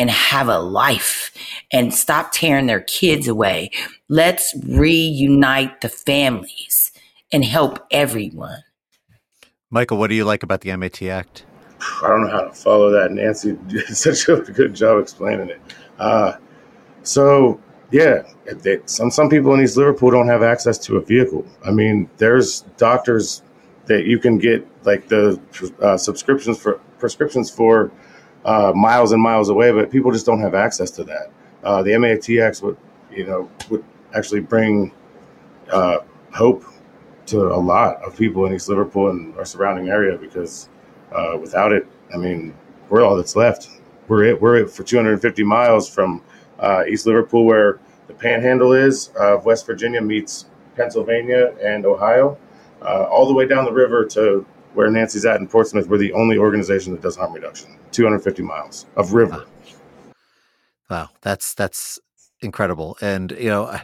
and 0.00 0.08
have 0.08 0.48
a 0.48 0.58
life 0.58 1.30
and 1.70 1.92
stop 1.92 2.32
tearing 2.32 2.64
their 2.64 2.80
kids 2.80 3.28
away. 3.28 3.70
Let's 4.08 4.56
reunite 4.66 5.82
the 5.82 5.90
families 5.90 6.90
and 7.30 7.44
help 7.44 7.86
everyone. 7.90 8.64
Michael, 9.68 9.98
what 9.98 10.08
do 10.08 10.14
you 10.14 10.24
like 10.24 10.42
about 10.42 10.62
the 10.62 10.74
MAT 10.74 11.02
Act? 11.02 11.44
I 12.02 12.08
don't 12.08 12.22
know 12.22 12.30
how 12.30 12.44
to 12.44 12.52
follow 12.52 12.90
that. 12.90 13.12
Nancy 13.12 13.58
did 13.68 13.88
such 13.88 14.26
a 14.26 14.36
good 14.40 14.72
job 14.72 15.02
explaining 15.02 15.50
it. 15.50 15.60
Uh, 15.98 16.32
so 17.02 17.60
yeah, 17.90 18.22
they, 18.46 18.78
some 18.86 19.10
some 19.10 19.28
people 19.28 19.52
in 19.52 19.60
East 19.60 19.76
Liverpool 19.76 20.10
don't 20.10 20.28
have 20.28 20.42
access 20.42 20.78
to 20.78 20.96
a 20.96 21.02
vehicle. 21.02 21.44
I 21.62 21.72
mean, 21.72 22.08
there's 22.16 22.62
doctors 22.78 23.42
that 23.84 24.06
you 24.06 24.18
can 24.18 24.38
get 24.38 24.66
like 24.84 25.08
the 25.08 25.38
uh, 25.82 25.98
subscriptions 25.98 26.58
for 26.58 26.80
prescriptions 26.98 27.50
for 27.50 27.92
uh, 28.44 28.72
miles 28.74 29.12
and 29.12 29.22
miles 29.22 29.48
away, 29.48 29.72
but 29.72 29.90
people 29.90 30.10
just 30.10 30.26
don't 30.26 30.40
have 30.40 30.54
access 30.54 30.90
to 30.92 31.04
that. 31.04 31.30
Uh, 31.62 31.82
the 31.82 31.96
MAT 31.98 32.28
Act 32.38 32.62
would, 32.62 32.76
you 33.10 33.26
know, 33.26 33.50
would 33.68 33.84
actually 34.14 34.40
bring 34.40 34.92
uh, 35.70 35.98
hope 36.32 36.64
to 37.26 37.40
a 37.42 37.56
lot 37.56 38.02
of 38.02 38.16
people 38.16 38.46
in 38.46 38.54
East 38.54 38.68
Liverpool 38.68 39.10
and 39.10 39.36
our 39.36 39.44
surrounding 39.44 39.88
area 39.88 40.16
because 40.16 40.68
uh, 41.12 41.36
without 41.40 41.72
it, 41.72 41.86
I 42.12 42.16
mean, 42.16 42.54
we're 42.88 43.02
all 43.02 43.16
that's 43.16 43.36
left. 43.36 43.68
We're 44.08 44.24
it. 44.24 44.40
We're 44.40 44.56
it 44.56 44.70
for 44.70 44.82
250 44.82 45.44
miles 45.44 45.88
from 45.88 46.22
uh, 46.58 46.84
East 46.88 47.06
Liverpool, 47.06 47.44
where 47.44 47.78
the 48.08 48.14
Panhandle 48.14 48.72
is 48.72 49.08
of 49.18 49.44
West 49.44 49.66
Virginia 49.66 50.00
meets 50.00 50.46
Pennsylvania 50.74 51.54
and 51.62 51.86
Ohio, 51.86 52.36
uh, 52.82 53.04
all 53.04 53.26
the 53.26 53.34
way 53.34 53.46
down 53.46 53.64
the 53.64 53.72
river 53.72 54.04
to 54.06 54.44
where 54.74 54.90
Nancy's 54.90 55.24
at 55.24 55.40
in 55.40 55.48
Portsmouth. 55.48 55.88
We're 55.88 55.98
the 55.98 56.12
only 56.12 56.38
organization 56.38 56.92
that 56.92 57.02
does 57.02 57.16
harm 57.16 57.32
reduction. 57.32 57.76
250 57.92 58.42
miles 58.42 58.86
of 58.96 59.12
river. 59.12 59.44
Wow, 60.88 61.10
that's 61.22 61.54
that's 61.54 61.98
incredible. 62.40 62.96
And 63.00 63.32
you 63.32 63.48
know, 63.48 63.76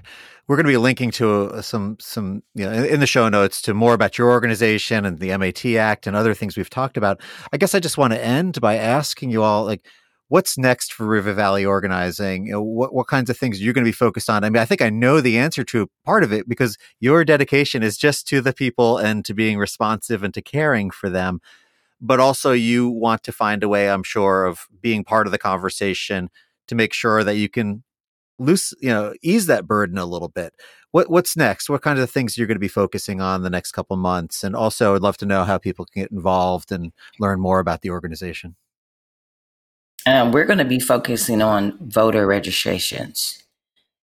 we're 0.48 0.56
going 0.56 0.66
to 0.66 0.72
be 0.72 0.76
linking 0.76 1.10
to 1.12 1.44
uh, 1.46 1.62
some 1.62 1.96
some 2.00 2.42
you 2.54 2.64
know 2.64 2.72
in 2.72 3.00
the 3.00 3.06
show 3.06 3.28
notes 3.28 3.60
to 3.62 3.74
more 3.74 3.94
about 3.94 4.18
your 4.18 4.30
organization 4.30 5.04
and 5.04 5.18
the 5.18 5.36
MAT 5.36 5.64
Act 5.64 6.06
and 6.06 6.16
other 6.16 6.34
things 6.34 6.56
we've 6.56 6.70
talked 6.70 6.96
about. 6.96 7.20
I 7.52 7.56
guess 7.56 7.74
I 7.74 7.80
just 7.80 7.98
want 7.98 8.12
to 8.12 8.24
end 8.24 8.60
by 8.60 8.76
asking 8.76 9.30
you 9.30 9.42
all 9.42 9.64
like 9.64 9.86
what's 10.28 10.58
next 10.58 10.92
for 10.92 11.06
River 11.06 11.32
Valley 11.32 11.64
organizing? 11.64 12.46
You 12.46 12.52
know, 12.52 12.62
what 12.62 12.92
what 12.92 13.06
kinds 13.06 13.30
of 13.30 13.36
things 13.36 13.62
you're 13.62 13.74
going 13.74 13.84
to 13.84 13.88
be 13.88 13.92
focused 13.92 14.28
on? 14.28 14.44
I 14.44 14.50
mean, 14.50 14.62
I 14.62 14.64
think 14.64 14.82
I 14.82 14.90
know 14.90 15.20
the 15.20 15.38
answer 15.38 15.64
to 15.64 15.88
part 16.04 16.24
of 16.24 16.32
it 16.32 16.48
because 16.48 16.76
your 17.00 17.24
dedication 17.24 17.82
is 17.82 17.96
just 17.96 18.26
to 18.28 18.40
the 18.40 18.52
people 18.52 18.98
and 18.98 19.24
to 19.24 19.34
being 19.34 19.58
responsive 19.58 20.22
and 20.22 20.34
to 20.34 20.42
caring 20.42 20.90
for 20.90 21.08
them. 21.08 21.40
But 22.00 22.20
also, 22.20 22.52
you 22.52 22.88
want 22.88 23.22
to 23.24 23.32
find 23.32 23.62
a 23.62 23.68
way, 23.68 23.88
I'm 23.88 24.02
sure, 24.02 24.44
of 24.44 24.66
being 24.80 25.04
part 25.04 25.26
of 25.26 25.32
the 25.32 25.38
conversation 25.38 26.28
to 26.68 26.74
make 26.74 26.92
sure 26.92 27.24
that 27.24 27.36
you 27.36 27.48
can 27.48 27.84
loose, 28.38 28.74
you 28.80 28.90
know, 28.90 29.14
ease 29.22 29.46
that 29.46 29.66
burden 29.66 29.98
a 29.98 30.06
little 30.06 30.28
bit. 30.28 30.54
What 30.90 31.10
what's 31.10 31.36
next? 31.36 31.70
What 31.70 31.82
kind 31.82 31.98
of 31.98 32.10
things 32.10 32.36
you're 32.36 32.46
going 32.46 32.56
to 32.56 32.60
be 32.60 32.68
focusing 32.68 33.20
on 33.20 33.42
the 33.42 33.50
next 33.50 33.72
couple 33.72 33.96
months? 33.96 34.44
And 34.44 34.54
also, 34.56 34.94
I'd 34.94 35.02
love 35.02 35.16
to 35.18 35.26
know 35.26 35.44
how 35.44 35.58
people 35.58 35.86
can 35.86 36.02
get 36.02 36.12
involved 36.12 36.72
and 36.72 36.92
learn 37.20 37.40
more 37.40 37.60
about 37.60 37.82
the 37.82 37.90
organization. 37.90 38.56
Um, 40.06 40.30
we're 40.30 40.44
going 40.44 40.58
to 40.58 40.64
be 40.64 40.78
focusing 40.78 41.42
on 41.42 41.76
voter 41.80 42.28
registrations 42.28 43.42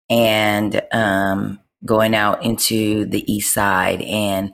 and 0.09 0.81
um, 0.93 1.59
going 1.85 2.15
out 2.15 2.43
into 2.45 3.05
the 3.05 3.29
east 3.31 3.53
side 3.53 4.01
and 4.01 4.53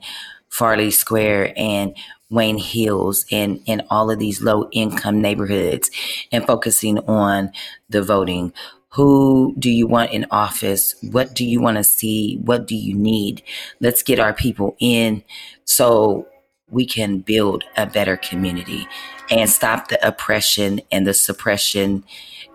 Farley 0.50 0.89
Square 0.89 1.54
and 1.56 1.95
Wayne 2.32 2.58
Hills 2.58 3.26
and, 3.32 3.62
and 3.67 3.84
all 3.91 4.10
of 4.10 4.17
these 4.17 4.41
low 4.41 4.67
income 4.71 5.21
neighborhoods 5.21 5.91
and 6.32 6.45
focusing 6.45 6.97
on 7.00 7.52
the 7.88 8.02
voting. 8.02 8.52
Who 8.93 9.54
do 9.60 9.69
you 9.69 9.86
want 9.86 10.12
in 10.12 10.26
office? 10.32 10.95
What 11.12 11.36
do 11.36 11.45
you 11.45 11.62
want 11.62 11.78
to 11.78 11.84
see? 11.84 12.38
What 12.38 12.65
do 12.65 12.76
you 12.76 12.95
need? 12.95 13.43
Let's 13.80 14.02
get 14.02 14.19
our 14.19 14.34
people 14.34 14.76
in 14.80 15.23
so 15.65 16.28
we 16.69 16.88
can 16.88 17.19
build 17.19 17.63
a 17.78 17.86
better 17.86 18.17
community 18.17 18.88
and 19.30 19.50
stop 19.50 19.90
the 19.90 20.08
oppression 20.08 20.82
and 20.92 21.06
the 21.06 21.13
suppression 21.13 22.04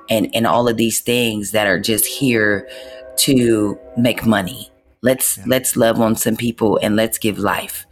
and, 0.08 0.34
and 0.34 0.46
all 0.46 0.68
of 0.68 0.76
these 0.76 1.00
things 1.00 1.52
that 1.52 1.66
are 1.66 1.80
just 1.80 2.06
here 2.06 2.68
to 3.16 3.78
make 3.96 4.24
money. 4.26 4.70
Let's 5.02 5.38
yeah. 5.38 5.44
let's 5.48 5.76
love 5.76 6.00
on 6.00 6.16
some 6.16 6.36
people 6.36 6.78
and 6.82 6.96
let's 6.96 7.18
give 7.18 7.38
life. 7.38 7.86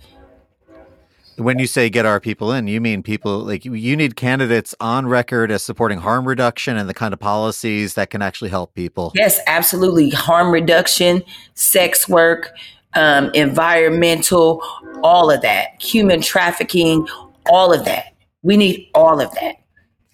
When 1.37 1.59
you 1.59 1.66
say 1.66 1.88
get 1.88 2.05
our 2.05 2.21
people 2.21 2.53
in, 2.53 2.66
you 2.66 2.81
mean 2.83 3.03
people 3.03 3.38
like 3.38 3.64
you 3.64 3.97
need 3.97 4.14
candidates 4.14 4.75
on 4.79 5.07
record 5.07 5.51
as 5.51 5.62
supporting 5.62 5.99
harm 5.99 6.29
reduction 6.29 6.77
and 6.77 6.88
the 6.88 6.95
kind 6.95 7.14
of 7.14 7.21
policies 7.21 7.95
that 7.95 8.11
can 8.11 8.21
actually 8.21 8.51
help 8.51 8.75
people. 8.75 9.12
Yes, 9.14 9.40
absolutely. 9.47 10.11
Harm 10.11 10.51
reduction, 10.53 11.23
sex 11.55 12.09
work, 12.09 12.53
um, 12.95 13.31
environmental, 13.35 14.62
all 15.03 15.31
of 15.31 15.40
that, 15.43 15.81
human 15.83 16.21
trafficking, 16.21 17.09
all 17.49 17.73
of 17.73 17.85
that. 17.87 18.12
We 18.42 18.57
need 18.57 18.88
all 18.94 19.20
of 19.20 19.33
that. 19.35 19.57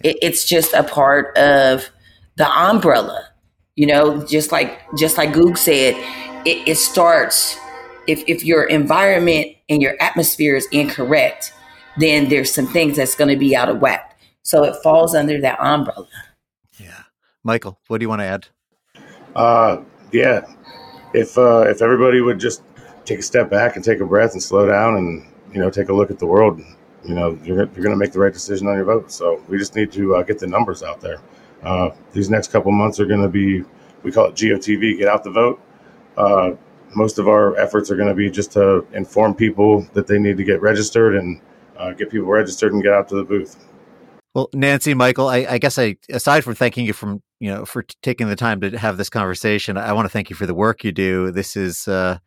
It, 0.02 0.18
it's 0.22 0.44
just 0.44 0.72
a 0.72 0.82
part 0.82 1.36
of 1.36 1.88
the 2.36 2.48
umbrella, 2.48 3.28
you 3.76 3.86
know. 3.86 4.24
Just 4.24 4.52
like 4.52 4.80
just 4.96 5.16
like 5.16 5.32
Goog 5.32 5.56
said, 5.56 5.94
it, 6.44 6.68
it 6.68 6.76
starts 6.76 7.58
if 8.06 8.22
if 8.26 8.44
your 8.44 8.64
environment 8.64 9.56
and 9.68 9.82
your 9.82 9.94
atmosphere 10.00 10.56
is 10.56 10.66
incorrect, 10.72 11.52
then 11.98 12.28
there's 12.28 12.52
some 12.52 12.66
things 12.66 12.96
that's 12.96 13.14
going 13.14 13.30
to 13.30 13.36
be 13.36 13.56
out 13.56 13.68
of 13.68 13.80
whack. 13.80 14.18
So 14.42 14.64
it 14.64 14.76
falls 14.82 15.14
under 15.14 15.40
that 15.40 15.58
umbrella. 15.60 16.08
Yeah, 16.78 17.02
Michael, 17.42 17.80
what 17.88 17.98
do 17.98 18.04
you 18.04 18.08
want 18.08 18.20
to 18.20 18.26
add? 18.26 18.46
Uh, 19.34 19.82
yeah, 20.12 20.46
if 21.12 21.36
uh, 21.36 21.64
if 21.68 21.82
everybody 21.82 22.20
would 22.20 22.38
just 22.38 22.62
take 23.04 23.18
a 23.18 23.22
step 23.22 23.50
back 23.50 23.76
and 23.76 23.84
take 23.84 24.00
a 24.00 24.06
breath 24.06 24.32
and 24.32 24.42
slow 24.42 24.66
down 24.66 24.96
and 24.96 25.26
you 25.52 25.60
know 25.60 25.70
take 25.70 25.88
a 25.88 25.92
look 25.92 26.10
at 26.10 26.18
the 26.18 26.26
world 26.26 26.60
you 27.06 27.14
know 27.14 27.38
you're, 27.44 27.56
you're 27.56 27.66
going 27.66 27.90
to 27.90 27.96
make 27.96 28.12
the 28.12 28.18
right 28.18 28.32
decision 28.32 28.66
on 28.66 28.76
your 28.76 28.84
vote. 28.84 29.10
So 29.10 29.42
we 29.48 29.58
just 29.58 29.74
need 29.74 29.92
to 29.92 30.16
uh, 30.16 30.22
get 30.22 30.38
the 30.38 30.46
numbers 30.46 30.82
out 30.82 31.00
there. 31.00 31.20
Uh, 31.62 31.90
these 32.12 32.30
next 32.30 32.52
couple 32.52 32.70
months 32.72 33.00
are 33.00 33.06
going 33.06 33.22
to 33.22 33.28
be 33.28 33.64
we 34.02 34.12
call 34.12 34.26
it 34.26 34.34
gotv 34.34 34.98
get 34.98 35.08
out 35.08 35.24
the 35.24 35.30
vote. 35.30 35.60
Uh, 36.16 36.52
most 36.94 37.18
of 37.18 37.28
our 37.28 37.56
efforts 37.56 37.90
are 37.90 37.96
going 37.96 38.08
to 38.08 38.14
be 38.14 38.30
just 38.30 38.52
to 38.52 38.86
inform 38.92 39.34
people 39.34 39.86
that 39.92 40.06
they 40.06 40.18
need 40.18 40.36
to 40.36 40.44
get 40.44 40.60
registered 40.60 41.16
and 41.16 41.40
uh, 41.76 41.92
get 41.92 42.10
people 42.10 42.28
registered 42.28 42.72
and 42.72 42.82
get 42.82 42.92
out 42.92 43.08
to 43.08 43.16
the 43.16 43.24
booth. 43.24 43.56
Well 44.34 44.50
nancy 44.52 44.92
michael 44.92 45.28
I, 45.28 45.46
I 45.48 45.58
guess 45.58 45.78
i 45.78 45.96
aside 46.10 46.44
from 46.44 46.54
thanking 46.54 46.84
you 46.84 46.92
from 46.92 47.22
you 47.40 47.48
know 47.48 47.64
for 47.64 47.82
t- 47.82 47.96
taking 48.02 48.28
the 48.28 48.36
time 48.36 48.60
to 48.60 48.76
have 48.76 48.98
this 48.98 49.08
conversation 49.08 49.78
i 49.78 49.94
want 49.94 50.04
to 50.04 50.10
thank 50.10 50.28
you 50.28 50.36
for 50.36 50.44
the 50.44 50.54
work 50.54 50.84
you 50.84 50.92
do. 50.92 51.30
This 51.30 51.56
is 51.56 51.88
uh, 51.88 52.18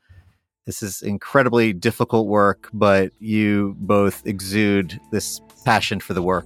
this 0.69 0.83
is 0.83 1.01
incredibly 1.01 1.73
difficult 1.73 2.27
work, 2.27 2.69
but 2.71 3.11
you 3.17 3.75
both 3.79 4.23
exude 4.27 5.01
this 5.09 5.41
passion 5.65 5.99
for 5.99 6.13
the 6.13 6.21
work. 6.21 6.45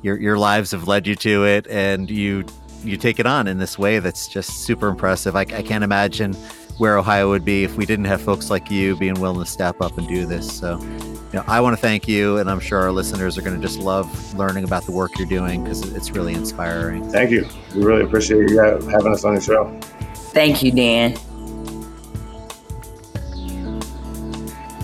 Your 0.00 0.18
your 0.18 0.38
lives 0.38 0.70
have 0.70 0.88
led 0.88 1.06
you 1.06 1.14
to 1.16 1.44
it, 1.44 1.66
and 1.66 2.08
you 2.08 2.46
you 2.82 2.96
take 2.96 3.20
it 3.20 3.26
on 3.26 3.46
in 3.46 3.58
this 3.58 3.78
way 3.78 3.98
that's 3.98 4.26
just 4.26 4.64
super 4.64 4.88
impressive. 4.88 5.36
I, 5.36 5.40
I 5.42 5.62
can't 5.62 5.84
imagine 5.84 6.32
where 6.78 6.96
Ohio 6.96 7.28
would 7.28 7.44
be 7.44 7.62
if 7.62 7.76
we 7.76 7.84
didn't 7.84 8.06
have 8.06 8.22
folks 8.22 8.48
like 8.48 8.70
you 8.70 8.96
being 8.96 9.20
willing 9.20 9.44
to 9.44 9.50
step 9.50 9.82
up 9.82 9.98
and 9.98 10.08
do 10.08 10.24
this. 10.24 10.50
So, 10.50 10.80
you 10.80 11.34
know, 11.34 11.44
I 11.46 11.60
want 11.60 11.76
to 11.76 11.82
thank 11.82 12.08
you, 12.08 12.38
and 12.38 12.48
I'm 12.48 12.60
sure 12.60 12.78
our 12.78 12.92
listeners 12.92 13.36
are 13.36 13.42
going 13.42 13.60
to 13.60 13.60
just 13.60 13.78
love 13.78 14.34
learning 14.34 14.64
about 14.64 14.84
the 14.84 14.92
work 14.92 15.18
you're 15.18 15.28
doing 15.28 15.62
because 15.62 15.82
it's 15.92 16.12
really 16.12 16.32
inspiring. 16.32 17.10
Thank 17.10 17.32
you. 17.32 17.46
We 17.74 17.84
really 17.84 18.04
appreciate 18.04 18.48
you 18.48 18.60
having 18.60 19.12
us 19.12 19.24
on 19.26 19.34
the 19.34 19.42
show. 19.42 19.78
Thank 20.32 20.62
you, 20.62 20.72
Dan. 20.72 21.18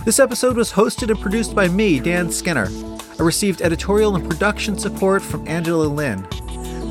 This 0.04 0.18
episode 0.18 0.58
was 0.58 0.70
hosted 0.70 1.08
and 1.08 1.18
produced 1.18 1.54
by 1.54 1.66
me, 1.66 1.98
Dan 1.98 2.30
Skinner. 2.30 2.68
I 3.18 3.22
received 3.22 3.62
editorial 3.62 4.14
and 4.16 4.28
production 4.28 4.78
support 4.78 5.22
from 5.22 5.48
Angela 5.48 5.86
Lynn. 5.86 6.26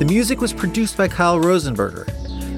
The 0.00 0.04
music 0.04 0.40
was 0.40 0.52
produced 0.52 0.96
by 0.96 1.06
Kyle 1.06 1.38
Rosenberger. 1.38 2.06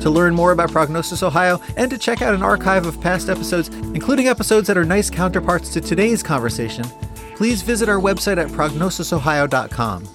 To 0.00 0.08
learn 0.08 0.34
more 0.34 0.52
about 0.52 0.72
Prognosis 0.72 1.22
Ohio 1.22 1.60
and 1.76 1.90
to 1.90 1.98
check 1.98 2.22
out 2.22 2.32
an 2.32 2.42
archive 2.42 2.86
of 2.86 2.98
past 3.02 3.28
episodes, 3.28 3.68
including 3.68 4.28
episodes 4.28 4.66
that 4.68 4.78
are 4.78 4.84
nice 4.84 5.10
counterparts 5.10 5.74
to 5.74 5.80
today's 5.82 6.22
conversation, 6.22 6.86
please 7.34 7.60
visit 7.60 7.90
our 7.90 8.00
website 8.00 8.38
at 8.38 8.48
prognosisohio.com. 8.48 10.08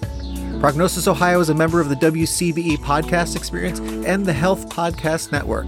Prognosis 0.62 1.08
Ohio 1.08 1.40
is 1.40 1.48
a 1.48 1.54
member 1.56 1.80
of 1.80 1.88
the 1.88 1.96
WCBE 1.96 2.76
Podcast 2.76 3.34
Experience 3.34 3.80
and 4.06 4.24
the 4.24 4.32
Health 4.32 4.68
Podcast 4.68 5.32
Network. 5.32 5.66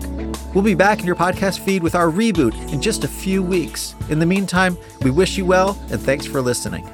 We'll 0.54 0.62
be 0.62 0.76
back 0.76 1.00
in 1.00 1.04
your 1.04 1.16
podcast 1.16 1.59
feed 1.59 1.83
with 1.83 1.96
our 1.96 2.07
reboot 2.07 2.54
in 2.72 2.80
just 2.80 3.02
a 3.02 3.09
few 3.09 3.42
weeks. 3.42 3.96
In 4.09 4.20
the 4.20 4.24
meantime, 4.24 4.78
we 5.02 5.11
wish 5.11 5.37
you 5.37 5.46
well 5.46 5.76
and 5.90 6.00
thanks 6.00 6.26
for 6.26 6.40
listening. 6.40 6.88